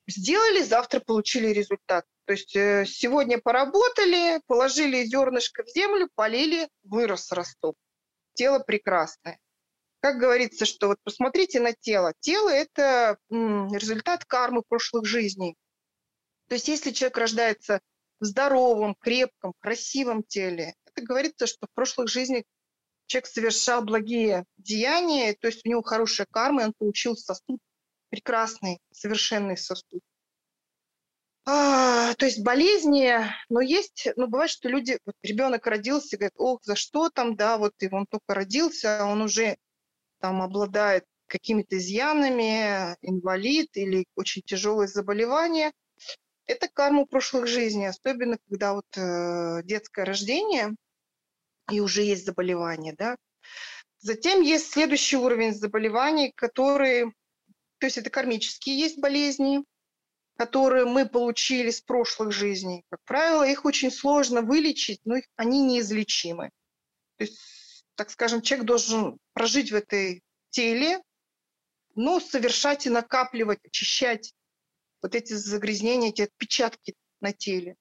[0.07, 2.07] сделали, завтра получили результат.
[2.25, 7.77] То есть э, сегодня поработали, положили зернышко в землю, полили, вырос росток.
[8.33, 9.39] Тело прекрасное.
[10.01, 12.15] Как говорится, что вот посмотрите на тело.
[12.21, 15.57] Тело– это результат кармы прошлых жизней.
[16.49, 17.81] То есть если человек рождается
[18.19, 22.45] в здоровом, крепком, красивом теле, это говорится, что в прошлых жизнях
[23.07, 27.61] человек совершал благие деяния, то есть у него хорошая карма, и он получил сосуд,
[28.11, 30.03] прекрасный, совершенный сосуд.
[31.47, 33.13] А, то есть болезни,
[33.51, 37.59] но есть, ну бывает, что люди, вот ребенок родился, говорит, ох, за что там, да,
[37.59, 39.59] вот и он только родился, он уже
[40.21, 45.73] там обладает какими-то изъянами, инвалид или очень тяжелое заболевание.
[46.47, 50.75] Это карма прошлых жизней, особенно когда вот э, детское рождение,
[51.71, 53.17] и уже есть заболевание, да.
[53.99, 57.13] Затем есть следующий уровень заболеваний, которые,
[57.79, 59.65] то есть это кармические есть болезни,
[60.37, 62.85] которые мы получили с прошлых жизней.
[62.91, 66.51] Как правило, их очень сложно вылечить, но они неизлечимы.
[67.17, 71.01] То есть, так скажем, человек должен прожить в этой теле,
[71.95, 74.35] но совершать и накапливать, очищать
[75.01, 77.77] вот эти загрязнения, эти отпечатки на теле.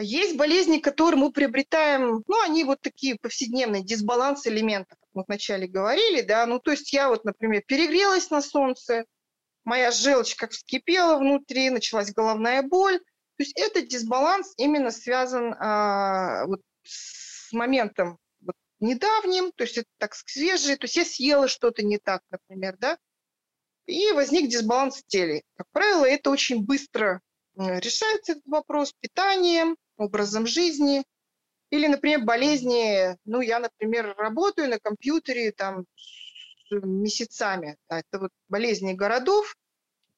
[0.00, 5.66] Есть болезни, которые мы приобретаем, ну, они вот такие повседневные, дисбаланс элементов, как мы вначале
[5.66, 9.04] говорили, да, ну, то есть я вот, например, перегрелась на солнце,
[9.64, 16.46] моя желчь как вскипела внутри, началась головная боль, то есть этот дисбаланс именно связан а,
[16.46, 21.82] вот с моментом вот, недавним, то есть это так свежее, то есть я съела что-то
[21.82, 22.98] не так, например, да,
[23.86, 25.42] и возник дисбаланс в теле.
[25.56, 27.20] Как правило, это очень быстро
[27.56, 31.04] решается этот вопрос питанием, образом жизни.
[31.70, 35.84] Или, например, болезни, ну, я, например, работаю на компьютере там
[36.70, 37.76] месяцами.
[37.88, 39.56] Это вот болезни городов,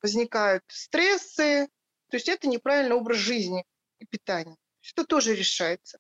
[0.03, 1.69] возникают стрессы,
[2.09, 3.65] то есть это неправильный образ жизни
[3.99, 4.57] и питания.
[4.93, 5.99] Это тоже решается.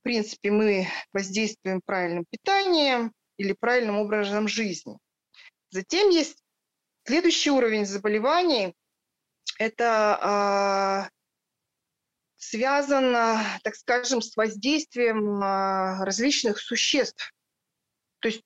[0.00, 4.98] В принципе, мы воздействуем правильным питанием или правильным образом жизни.
[5.70, 6.42] Затем есть
[7.04, 8.74] следующий уровень заболеваний.
[9.58, 11.10] Это
[12.38, 17.34] связано, так скажем, с воздействием а, различных существ.
[18.20, 18.42] То есть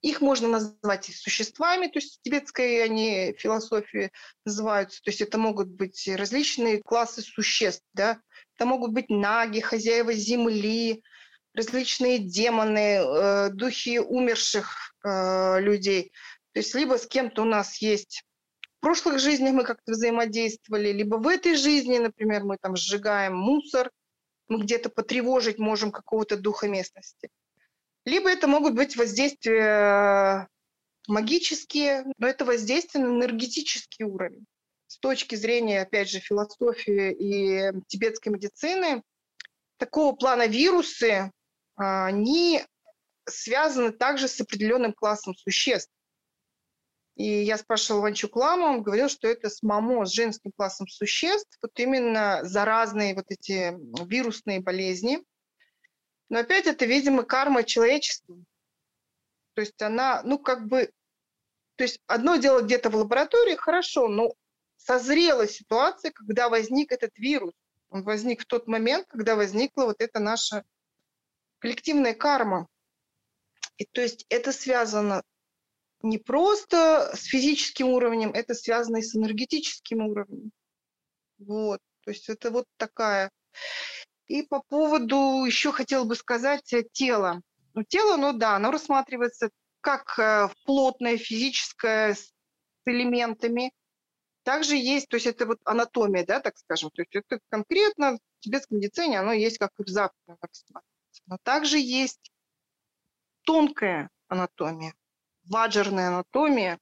[0.00, 4.10] Их можно назвать существами, то есть в тибетской они философии
[4.46, 8.20] называются, то есть это могут быть различные классы существ, да,
[8.56, 11.02] это могут быть наги, хозяева земли,
[11.54, 16.12] различные демоны, э, духи умерших э, людей.
[16.52, 18.24] То есть либо с кем-то у нас есть
[18.80, 23.90] в прошлых жизнях мы как-то взаимодействовали, либо в этой жизни, например, мы там сжигаем мусор,
[24.48, 27.28] мы где-то потревожить можем какого-то духа местности.
[28.06, 30.48] Либо это могут быть воздействия
[31.08, 34.46] магические, но это воздействие на энергетический уровень.
[34.86, 39.02] С точки зрения, опять же, философии и тибетской медицины,
[39.76, 41.30] такого плана вирусы,
[41.76, 42.64] а, они
[43.28, 45.92] связаны также с определенным классом существ.
[47.20, 51.54] И я спрашивала Ванчук Ламу, он говорил, что это с мамо, с женским классом существ,
[51.60, 55.22] вот именно заразные вот эти вирусные болезни.
[56.30, 58.36] Но опять это, видимо, карма человечества.
[59.52, 60.90] То есть она, ну, как бы,
[61.76, 64.32] то есть одно дело где-то в лаборатории, хорошо, но
[64.78, 67.52] созрела ситуация, когда возник этот вирус.
[67.90, 70.64] Он возник в тот момент, когда возникла вот эта наша
[71.58, 72.66] коллективная карма.
[73.76, 75.22] И то есть это связано
[76.02, 80.50] не просто с физическим уровнем, это связано и с энергетическим уровнем.
[81.38, 83.30] Вот, то есть это вот такая.
[84.26, 87.42] И по поводу, еще хотела бы сказать, э, тела.
[87.74, 92.32] Ну, тело, ну да, оно рассматривается как э, плотное, физическое, с
[92.86, 93.72] элементами.
[94.42, 98.18] Также есть, то есть это вот анатомия, да, так скажем, то есть это конкретно в
[98.40, 100.36] тибетской медицине, оно есть как и в западной,
[101.26, 102.30] Но также есть
[103.44, 104.94] тонкая анатомия
[105.50, 106.78] ваджерная анатомия,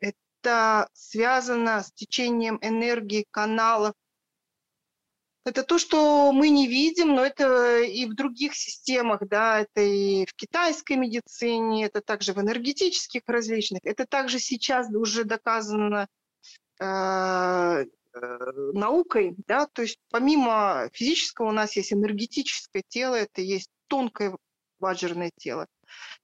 [0.00, 3.94] это связано с течением энергии каналов.
[5.46, 10.24] Это то, что мы не видим, но это и в других системах, да, это и
[10.26, 16.08] в китайской медицине, это также в энергетических различных, это также сейчас уже доказано
[16.80, 17.86] э, э,
[18.72, 24.34] наукой, да, то есть помимо физического у нас есть энергетическое тело, это есть тонкое
[24.78, 25.66] ваджерное тело.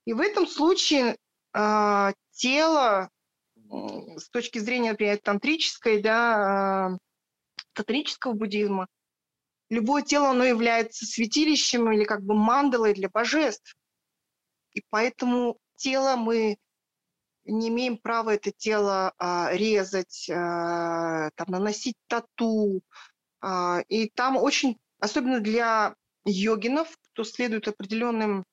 [0.07, 1.17] И в этом случае
[1.55, 3.11] э, тело
[3.71, 6.99] с точки зрения, например, тантрической, да, э,
[7.73, 8.89] тантрического буддизма,
[9.71, 13.75] любое тело, оно является святилищем или как бы мандалой для божеств.
[14.73, 16.59] И поэтому тело мы
[17.45, 22.83] не имеем права это тело а, резать, а, там, наносить тату.
[23.41, 25.95] А, и там очень, особенно для
[26.25, 28.45] йогинов, кто следует определенным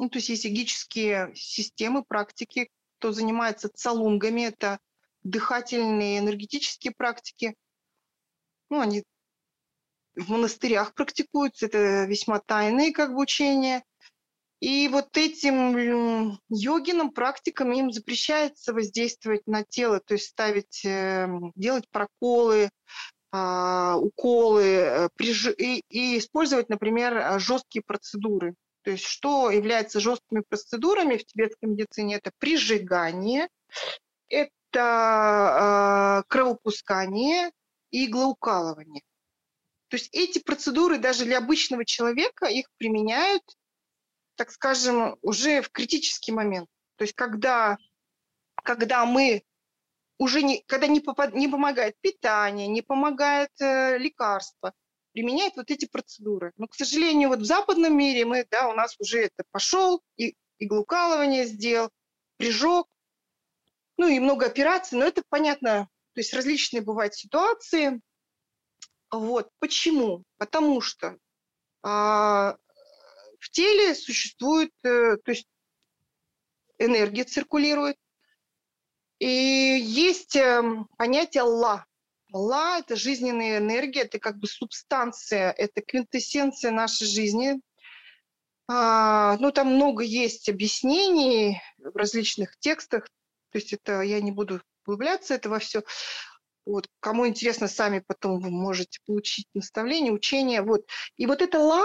[0.00, 4.78] ну, то есть есть йогические системы, практики, кто занимается цалунгами, это
[5.22, 7.54] дыхательные энергетические практики.
[8.70, 9.04] Ну, они
[10.14, 13.84] в монастырях практикуются, это весьма тайные как бы учения.
[14.60, 21.86] И вот этим йогинам, практикам им запрещается воздействовать на тело, то есть ставить, эм, делать
[21.90, 22.70] проколы,
[23.32, 25.08] а, уколы э,
[25.90, 28.54] и использовать, например, жесткие процедуры.
[28.82, 32.16] То есть что является жесткими процедурами в тибетской медицине?
[32.16, 33.48] Это прижигание,
[34.28, 37.50] это э, кровопускание
[37.90, 39.02] и иглоукалывание.
[39.88, 43.42] То есть эти процедуры даже для обычного человека их применяют,
[44.36, 46.68] так скажем, уже в критический момент.
[46.96, 47.76] То есть когда,
[48.62, 49.42] когда мы
[50.16, 54.72] уже не, когда не, попад, не помогает питание, не помогает э, лекарства,
[55.12, 56.52] применяет вот эти процедуры.
[56.56, 60.36] Но, к сожалению, вот в западном мире мы, да, у нас уже это пошел, и
[60.58, 61.90] иглоукалывание сделал,
[62.36, 62.86] прижег,
[63.96, 68.00] ну и много операций, но это понятно, то есть различные бывают ситуации.
[69.10, 69.50] Вот.
[69.58, 70.24] Почему?
[70.38, 71.18] Потому что
[71.82, 72.56] а,
[73.38, 75.48] в теле существует, э, то есть
[76.78, 77.96] энергия циркулирует,
[79.18, 80.62] и есть э,
[80.96, 81.86] понятие ла,
[82.32, 87.60] Ла– это жизненная энергия, это как бы субстанция, это квинтэссенция нашей жизни.
[88.68, 93.04] А, ну, там много есть объяснений в различных текстах,
[93.50, 95.82] то есть это я не буду углубляться это во все.
[96.66, 100.62] Вот, кому интересно, сами потом вы можете получить наставление, учение.
[100.62, 100.86] Вот.
[101.16, 101.84] И вот это ла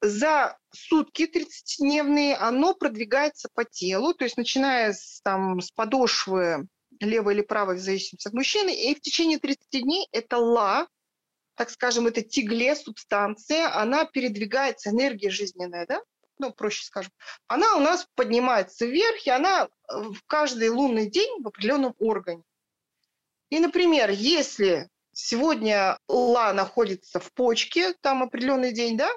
[0.00, 6.66] за сутки 30-дневные, оно продвигается по телу, то есть начиная с, там, с подошвы
[7.00, 10.88] левой или правой, в зависимости от мужчины, и в течение 30 дней эта ла,
[11.54, 16.00] так скажем, это тигле, субстанция, она передвигается, энергия жизненная, да,
[16.38, 17.12] ну, проще скажем,
[17.46, 22.42] она у нас поднимается вверх, и она в каждый лунный день в определенном органе.
[23.50, 29.10] И, например, если сегодня ла находится в почке, там определенный день, да,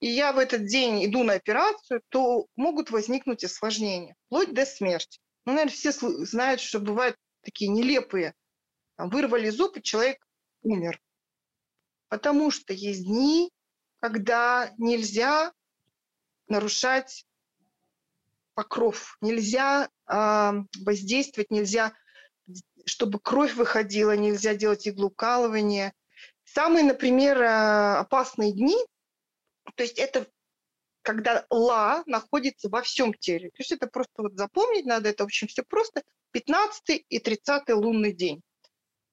[0.00, 5.18] и я в этот день иду на операцию, то могут возникнуть осложнения, вплоть до смерти.
[5.44, 8.34] Ну, наверное, все знают, что бывают такие нелепые.
[8.96, 10.18] Там, вырвали зуб, и человек
[10.62, 11.00] умер.
[12.08, 13.50] Потому что есть дни,
[14.00, 15.52] когда нельзя
[16.48, 17.26] нарушать
[18.54, 20.52] покров, нельзя э,
[20.84, 21.94] воздействовать, нельзя,
[22.84, 25.92] чтобы кровь выходила, нельзя делать иглоукалывание.
[26.44, 28.76] Самые, например, а, опасные дни,
[29.74, 30.26] то есть это
[31.02, 33.50] когда ла находится во всем теле.
[33.50, 36.02] То есть это просто вот запомнить надо, это очень все просто.
[36.32, 38.42] 15 и 30 лунный день.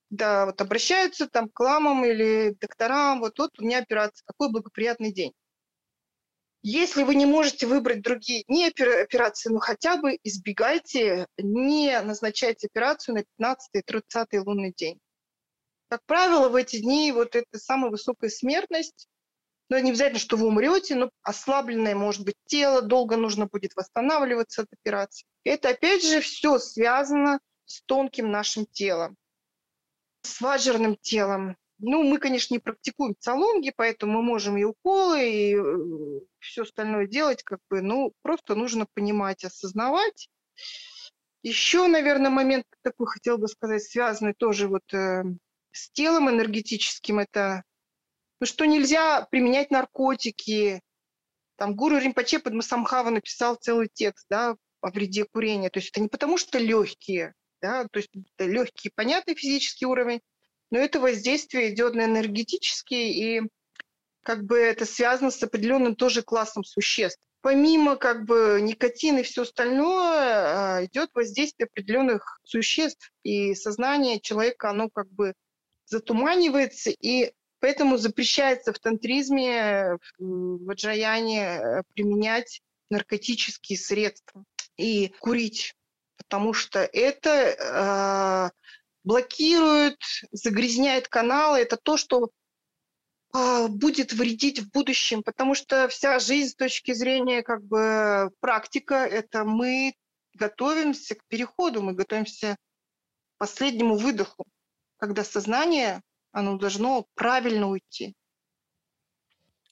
[0.10, 5.12] Да, вот обращаются там к ламам или докторам, вот тут у меня операция, какой благоприятный
[5.12, 5.34] день.
[6.62, 13.16] Если вы не можете выбрать другие не операции, ну хотя бы избегайте, не назначайте операцию
[13.16, 15.00] на 15 и 30 лунный день.
[15.90, 19.08] Как правило, в эти дни вот это самая высокая смертность,
[19.70, 24.64] но не обязательно, что вы умрете, но ослабленное может быть тело, долго нужно будет восстанавливаться
[24.64, 25.26] от операции.
[25.44, 29.16] Это опять же все связано с тонким нашим телом,
[30.22, 31.58] с важерным телом.
[31.80, 37.06] Ну, мы, конечно, не практикуем цалонги, поэтому мы можем и уколы, и э, все остальное
[37.06, 40.30] делать, как бы, ну, просто нужно понимать, осознавать.
[41.44, 45.24] Еще, наверное, момент такой хотел бы сказать, связанный тоже вот э,
[45.72, 47.64] с телом энергетическим, это
[48.40, 50.82] ну, что нельзя применять наркотики.
[51.58, 55.70] Там гуру Римпаче под Масамхава написал целый текст да, о вреде курения.
[55.70, 60.22] То есть это не потому, что легкие, да, то есть это легкий, понятный физический уровень,
[60.72, 63.42] но это воздействие идет на энергетический, и
[64.24, 67.22] как бы это связано с определенным тоже классом существ.
[67.42, 74.72] Помимо как бы никотина и все остальное, а, идет воздействие определенных существ, и сознание человека,
[74.72, 75.34] оно как бы
[75.86, 84.44] затуманивается, и Поэтому запрещается в тантризме, в аджаяне э, применять наркотические средства
[84.78, 85.74] и курить,
[86.18, 88.50] потому что это э,
[89.04, 90.00] блокирует,
[90.32, 91.60] загрязняет каналы.
[91.60, 92.30] Это то, что
[93.34, 98.96] э, будет вредить в будущем, потому что вся жизнь с точки зрения как бы практика,
[98.96, 99.96] это мы
[100.34, 104.46] готовимся к переходу, мы готовимся к последнему выдоху,
[104.98, 106.02] когда сознание
[106.36, 108.14] оно должно правильно уйти.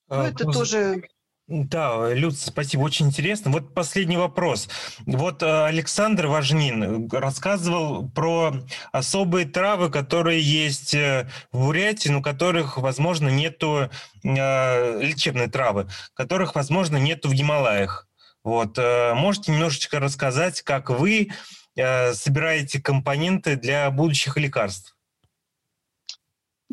[0.08, 1.04] Ну, а, это тоже
[1.48, 3.52] да, Люд, спасибо, очень интересно.
[3.52, 4.70] Вот последний вопрос.
[5.06, 8.54] Вот э, Александр Важнин рассказывал про
[8.94, 13.90] особые травы, которые есть э, в Бурятии, но которых, возможно, нету,
[14.24, 18.08] э, лечебные травы, которых, возможно, нету в Гималаях.
[18.46, 21.30] Вот, можете немножечко рассказать, как вы
[21.76, 24.93] собираете компоненты для будущих лекарств?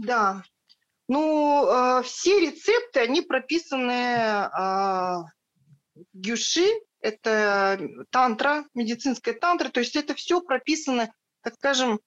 [0.00, 0.42] Да.
[1.08, 5.16] Ну, э, все рецепты, они прописаны э,
[6.14, 6.66] гюши,
[7.00, 7.78] это
[8.10, 12.00] тантра, медицинская тантра, то есть это все прописано, так скажем,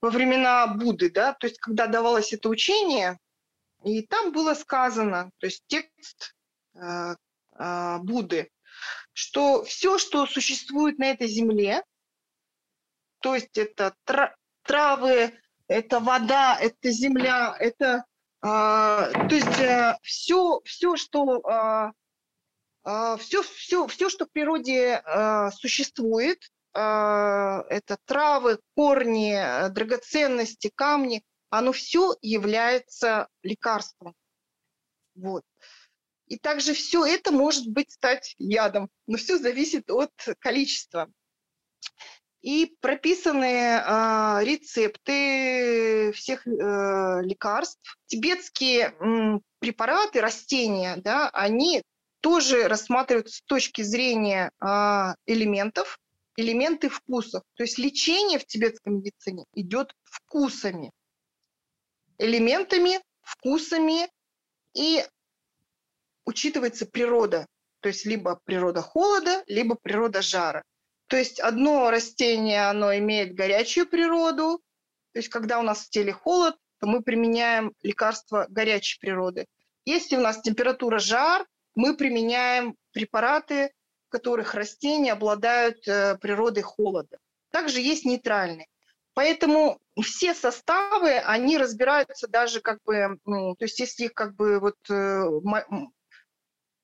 [0.00, 3.18] во времена Будды, да, то есть когда давалось это учение,
[3.84, 6.34] и там было сказано, то есть текст
[6.74, 7.14] э,
[7.58, 8.50] э, Будды,
[9.12, 11.84] что все, что существует на этой земле,
[13.20, 13.94] то есть это
[14.64, 15.38] травы,
[15.68, 18.04] это вода, это земля, это
[18.40, 21.92] а, то есть а, все, все, что а,
[22.82, 26.38] а, все, все, все, что в природе а, существует,
[26.74, 34.14] а, это травы, корни, драгоценности, камни, оно все является лекарством.
[35.14, 35.44] Вот.
[36.26, 41.10] И также все это может быть стать ядом, но все зависит от количества
[42.44, 46.50] и прописаны э, рецепты всех э,
[47.22, 47.96] лекарств.
[48.04, 51.82] Тибетские э, препараты, растения, да, они
[52.20, 55.98] тоже рассматриваются с точки зрения э, элементов,
[56.36, 57.42] элементы вкусов.
[57.54, 60.92] То есть лечение в тибетской медицине идет вкусами,
[62.18, 64.06] элементами, вкусами
[64.74, 65.02] и
[66.26, 67.46] учитывается природа.
[67.80, 70.62] То есть либо природа холода, либо природа жара.
[71.08, 74.62] То есть одно растение, оно имеет горячую природу,
[75.12, 79.46] то есть когда у нас в теле холод, то мы применяем лекарства горячей природы.
[79.84, 83.72] Если у нас температура жар, мы применяем препараты,
[84.08, 87.18] в которых растения обладают э, природой холода.
[87.50, 88.66] Также есть нейтральные.
[89.14, 94.58] Поэтому все составы, они разбираются даже как бы, ну, то есть если их как бы
[94.58, 95.24] вот э,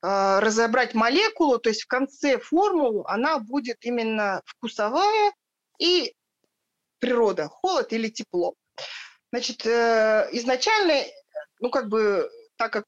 [0.03, 5.33] разобрать молекулу, то есть в конце формулу, она будет именно вкусовая
[5.79, 6.15] и
[7.01, 8.55] природа, холод или тепло.
[9.33, 11.05] Значит, э, изначально,
[11.61, 12.85] ну как бы, так как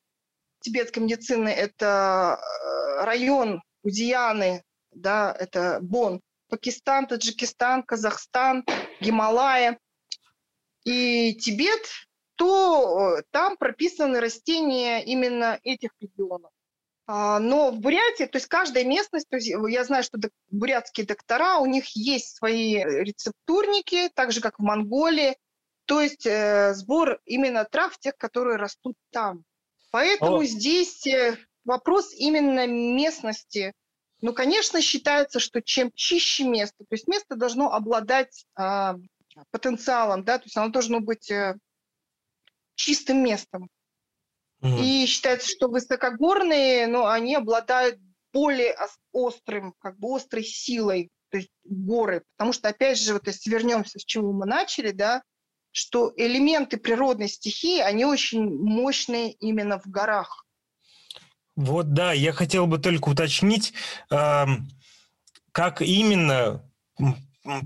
[0.61, 8.65] тибетской медицины это э, район Удияны, да, это Бон, Пакистан, Таджикистан, Казахстан,
[9.01, 9.79] Гималая
[10.85, 11.89] и Тибет,
[12.37, 16.53] то э, там прописаны растения именно этих регионов.
[17.07, 20.19] А, но в Бурятии, то есть каждая местность, то есть я знаю, что
[20.51, 25.37] бурятские доктора, у них есть свои рецептурники, так же как в Монголии,
[25.87, 29.45] то есть э, сбор именно трав тех, которые растут там.
[29.91, 30.45] Поэтому О.
[30.45, 33.75] здесь э, вопрос именно местности.
[34.21, 38.95] Ну, конечно, считается, что чем чище место, то есть место должно обладать э,
[39.51, 41.57] потенциалом, да, то есть оно должно быть э,
[42.77, 43.69] чистым местом.
[44.63, 47.99] И считается, что высокогорные, ну, они обладают
[48.33, 48.77] более
[49.11, 52.23] острым, как бы острой силой, то есть горы.
[52.37, 55.23] Потому что, опять же, вот если вернемся, с чего мы начали, да,
[55.73, 60.47] что элементы природной стихии, они очень мощные именно в горах.
[61.57, 63.73] Вот, да, я хотел бы только уточнить,
[64.11, 64.45] э,
[65.51, 66.63] как именно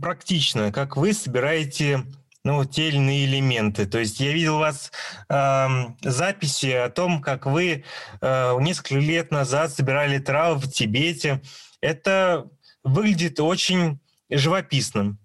[0.00, 2.04] практично, как вы собираете
[2.46, 3.86] ну, те или иные элементы.
[3.86, 4.92] То есть я видел у вас
[5.28, 5.66] э,
[6.02, 7.84] записи о том, как вы
[8.20, 11.42] э, несколько лет назад собирали травы в Тибете.
[11.80, 12.48] Это
[12.84, 13.98] выглядит очень
[14.30, 15.18] живописным.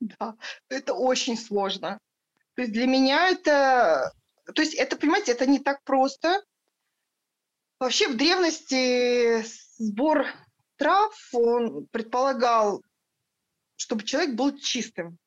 [0.00, 0.34] Да,
[0.68, 2.00] это очень сложно.
[2.56, 4.12] То есть для меня это...
[4.52, 6.42] То есть это, понимаете, это не так просто.
[7.78, 9.44] Вообще в древности
[9.76, 10.26] сбор
[10.76, 12.82] трав, он предполагал,
[13.76, 15.18] чтобы человек был чистым,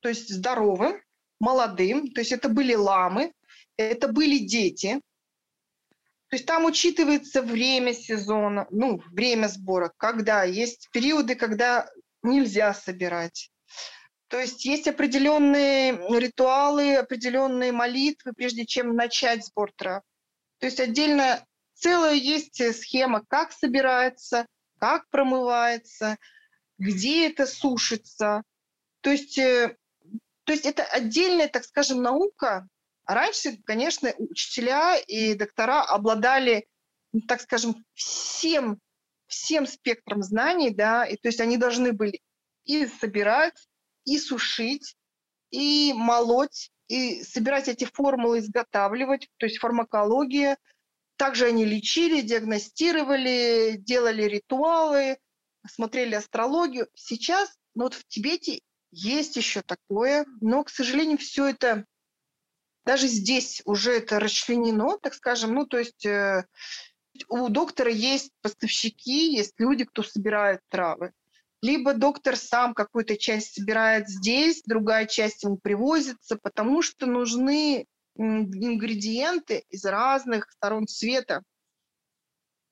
[0.00, 1.00] то есть здоровым,
[1.40, 2.10] молодым.
[2.12, 3.32] То есть это были ламы,
[3.76, 5.00] это были дети.
[6.28, 11.88] То есть там учитывается время сезона, ну, время сбора, когда есть периоды, когда
[12.22, 13.50] нельзя собирать.
[14.28, 20.02] То есть есть определенные ритуалы, определенные молитвы, прежде чем начать сбор трав.
[20.58, 21.44] То есть отдельно
[21.74, 24.46] целая есть схема, как собирается,
[24.78, 26.16] как промывается,
[26.78, 28.42] где это сушится.
[29.00, 29.76] То есть, э,
[30.46, 32.68] то есть это отдельная, так скажем, наука.
[33.04, 36.68] Раньше, конечно, учителя и доктора обладали,
[37.12, 38.80] ну, так скажем, всем,
[39.26, 42.20] всем спектром знаний, да, и то есть они должны были
[42.64, 43.68] и собирать,
[44.04, 44.96] и сушить,
[45.50, 50.58] и молоть, и собирать эти формулы, изготавливать, то есть фармакология.
[51.16, 55.18] Также они лечили, диагностировали, делали ритуалы,
[55.68, 56.88] смотрели астрологию.
[56.94, 58.60] Сейчас, ну вот в Тибете
[58.96, 61.84] есть еще такое, но, к сожалению, все это
[62.86, 66.46] даже здесь уже это расчленено, так скажем, ну то есть э,
[67.28, 71.12] у доктора есть поставщики, есть люди, кто собирает травы.
[71.60, 79.64] Либо доктор сам какую-то часть собирает здесь, другая часть ему привозится, потому что нужны ингредиенты
[79.68, 81.42] из разных сторон света.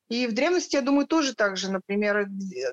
[0.08, 2.28] И в древности, я думаю, тоже так же, например,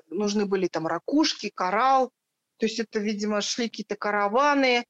[0.06, 2.12] нужны были там ракушки, коралл,
[2.58, 4.84] то есть это, видимо, шли какие-то караваны,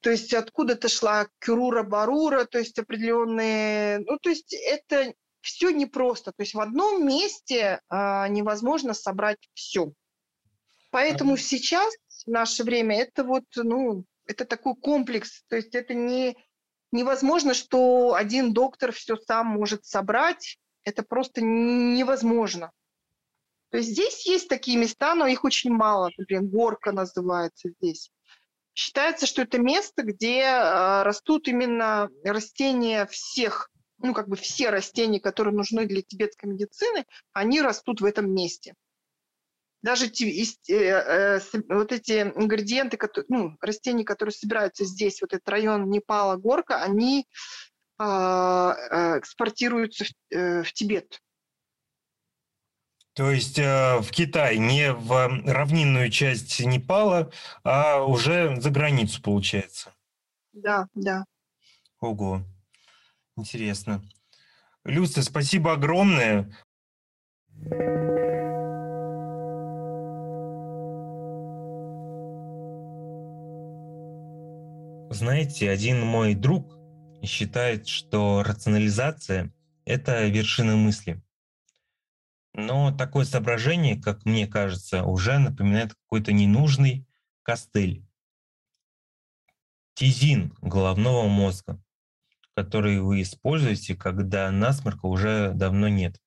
[0.00, 6.42] то есть откуда-то шла кюрура-барура, то есть определенные, ну, то есть это все непросто, то
[6.42, 9.92] есть в одном месте а, невозможно собрать все.
[10.90, 15.42] Поэтому сейчас, в наше время, это вот, ну, это такой комплекс.
[15.48, 16.36] То есть это не,
[16.92, 20.58] невозможно, что один доктор все сам может собрать.
[20.84, 22.72] Это просто невозможно.
[23.76, 26.10] То есть здесь есть такие места, но их очень мало.
[26.16, 28.10] Например, горка называется здесь.
[28.72, 33.68] Считается, что это место, где э, растут именно растения всех,
[33.98, 37.04] ну как бы все растения, которые нужны для тибетской медицины,
[37.34, 38.72] они растут в этом месте
[39.82, 42.98] даже э, э, вот эти ингредиенты,
[43.28, 47.26] ну, растения, которые собираются здесь, вот этот район Непала, Горка, они
[47.98, 51.20] а, экспортируются в, в Тибет.
[53.16, 55.10] То есть э, в Китай, не в
[55.46, 57.30] равнинную часть Непала,
[57.64, 59.88] а уже за границу, получается.
[60.52, 61.24] Да, да.
[61.98, 62.42] Ого,
[63.34, 64.02] интересно.
[64.84, 66.54] Люция, спасибо огромное.
[75.10, 76.78] Знаете, один мой друг
[77.22, 79.50] считает, что рационализация—
[79.86, 81.22] это вершина мысли.
[82.58, 87.06] Но такое соображение, как мне кажется, уже напоминает какой-то ненужный
[87.42, 88.02] костыль.
[89.92, 91.78] Тизин головного мозга,
[92.54, 96.18] который вы используете, когда насморка уже давно нет.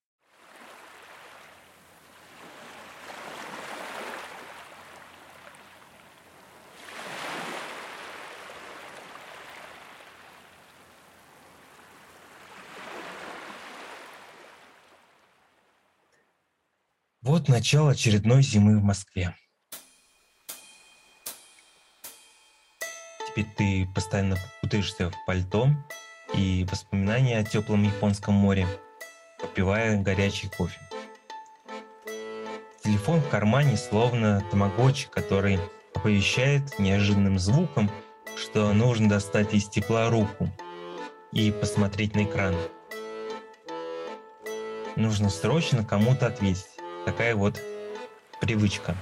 [17.29, 19.35] Вот начало очередной зимы в Москве.
[23.27, 25.69] Теперь ты постоянно путаешься в пальто
[26.33, 28.67] и воспоминания о теплом японском море,
[29.39, 30.79] попивая горячий кофе.
[32.83, 35.59] Телефон в кармане словно тамагочи, который
[35.95, 37.89] оповещает неожиданным звуком,
[38.35, 40.49] что нужно достать из тепла руку
[41.31, 42.55] и посмотреть на экран.
[44.95, 46.78] Нужно срочно кому-то ответить.
[47.05, 47.59] Такая вот
[48.41, 48.95] привычка.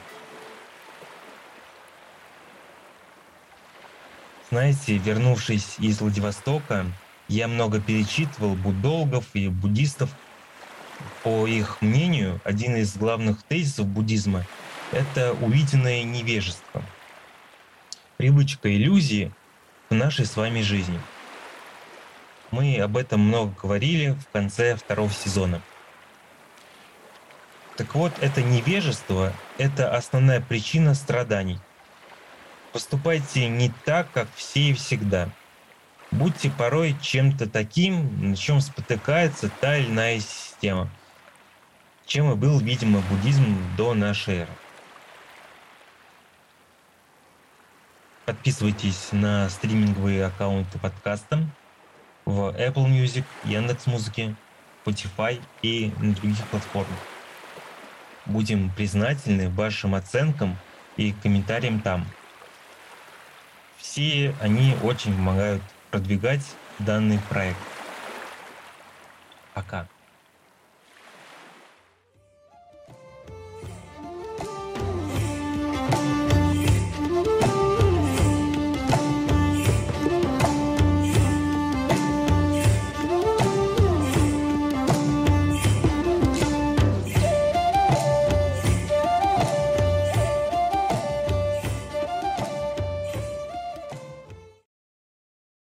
[4.50, 6.86] Знаете, вернувшись из Владивостока,
[7.28, 10.10] я много перечитывал буддологов и буддистов.
[11.24, 14.46] По их мнению, один из главных тезисов буддизма–
[14.92, 16.82] это увиденное невежество.
[18.16, 19.32] Привычка иллюзии
[19.90, 21.00] в нашей с вами жизни.
[22.52, 25.62] Мы об этом много говорили в конце второго сезона.
[27.78, 31.60] Так вот, это невежество– это основная причина страданий.
[32.74, 35.30] Поступайте не так, как все и всегда.
[36.10, 40.90] Будьте порой чем-то таким, на чем спотыкается та или иная система,
[42.08, 43.46] чем и был, видимо, буддизм
[43.78, 44.52] до нашей эры.
[48.26, 51.48] Подписывайтесь на стриминговые аккаунты подкаста
[52.26, 54.36] в Apple Music, Яндекс.Музыке,
[54.84, 56.98] Spotify и на других платформах.
[58.28, 60.58] Будем признательны вашим оценкам
[60.98, 62.06] и комментариям там.
[63.78, 65.62] Все они очень помогают
[65.92, 66.46] продвигать
[66.80, 67.58] данный проект.
[69.54, 69.88] Пока.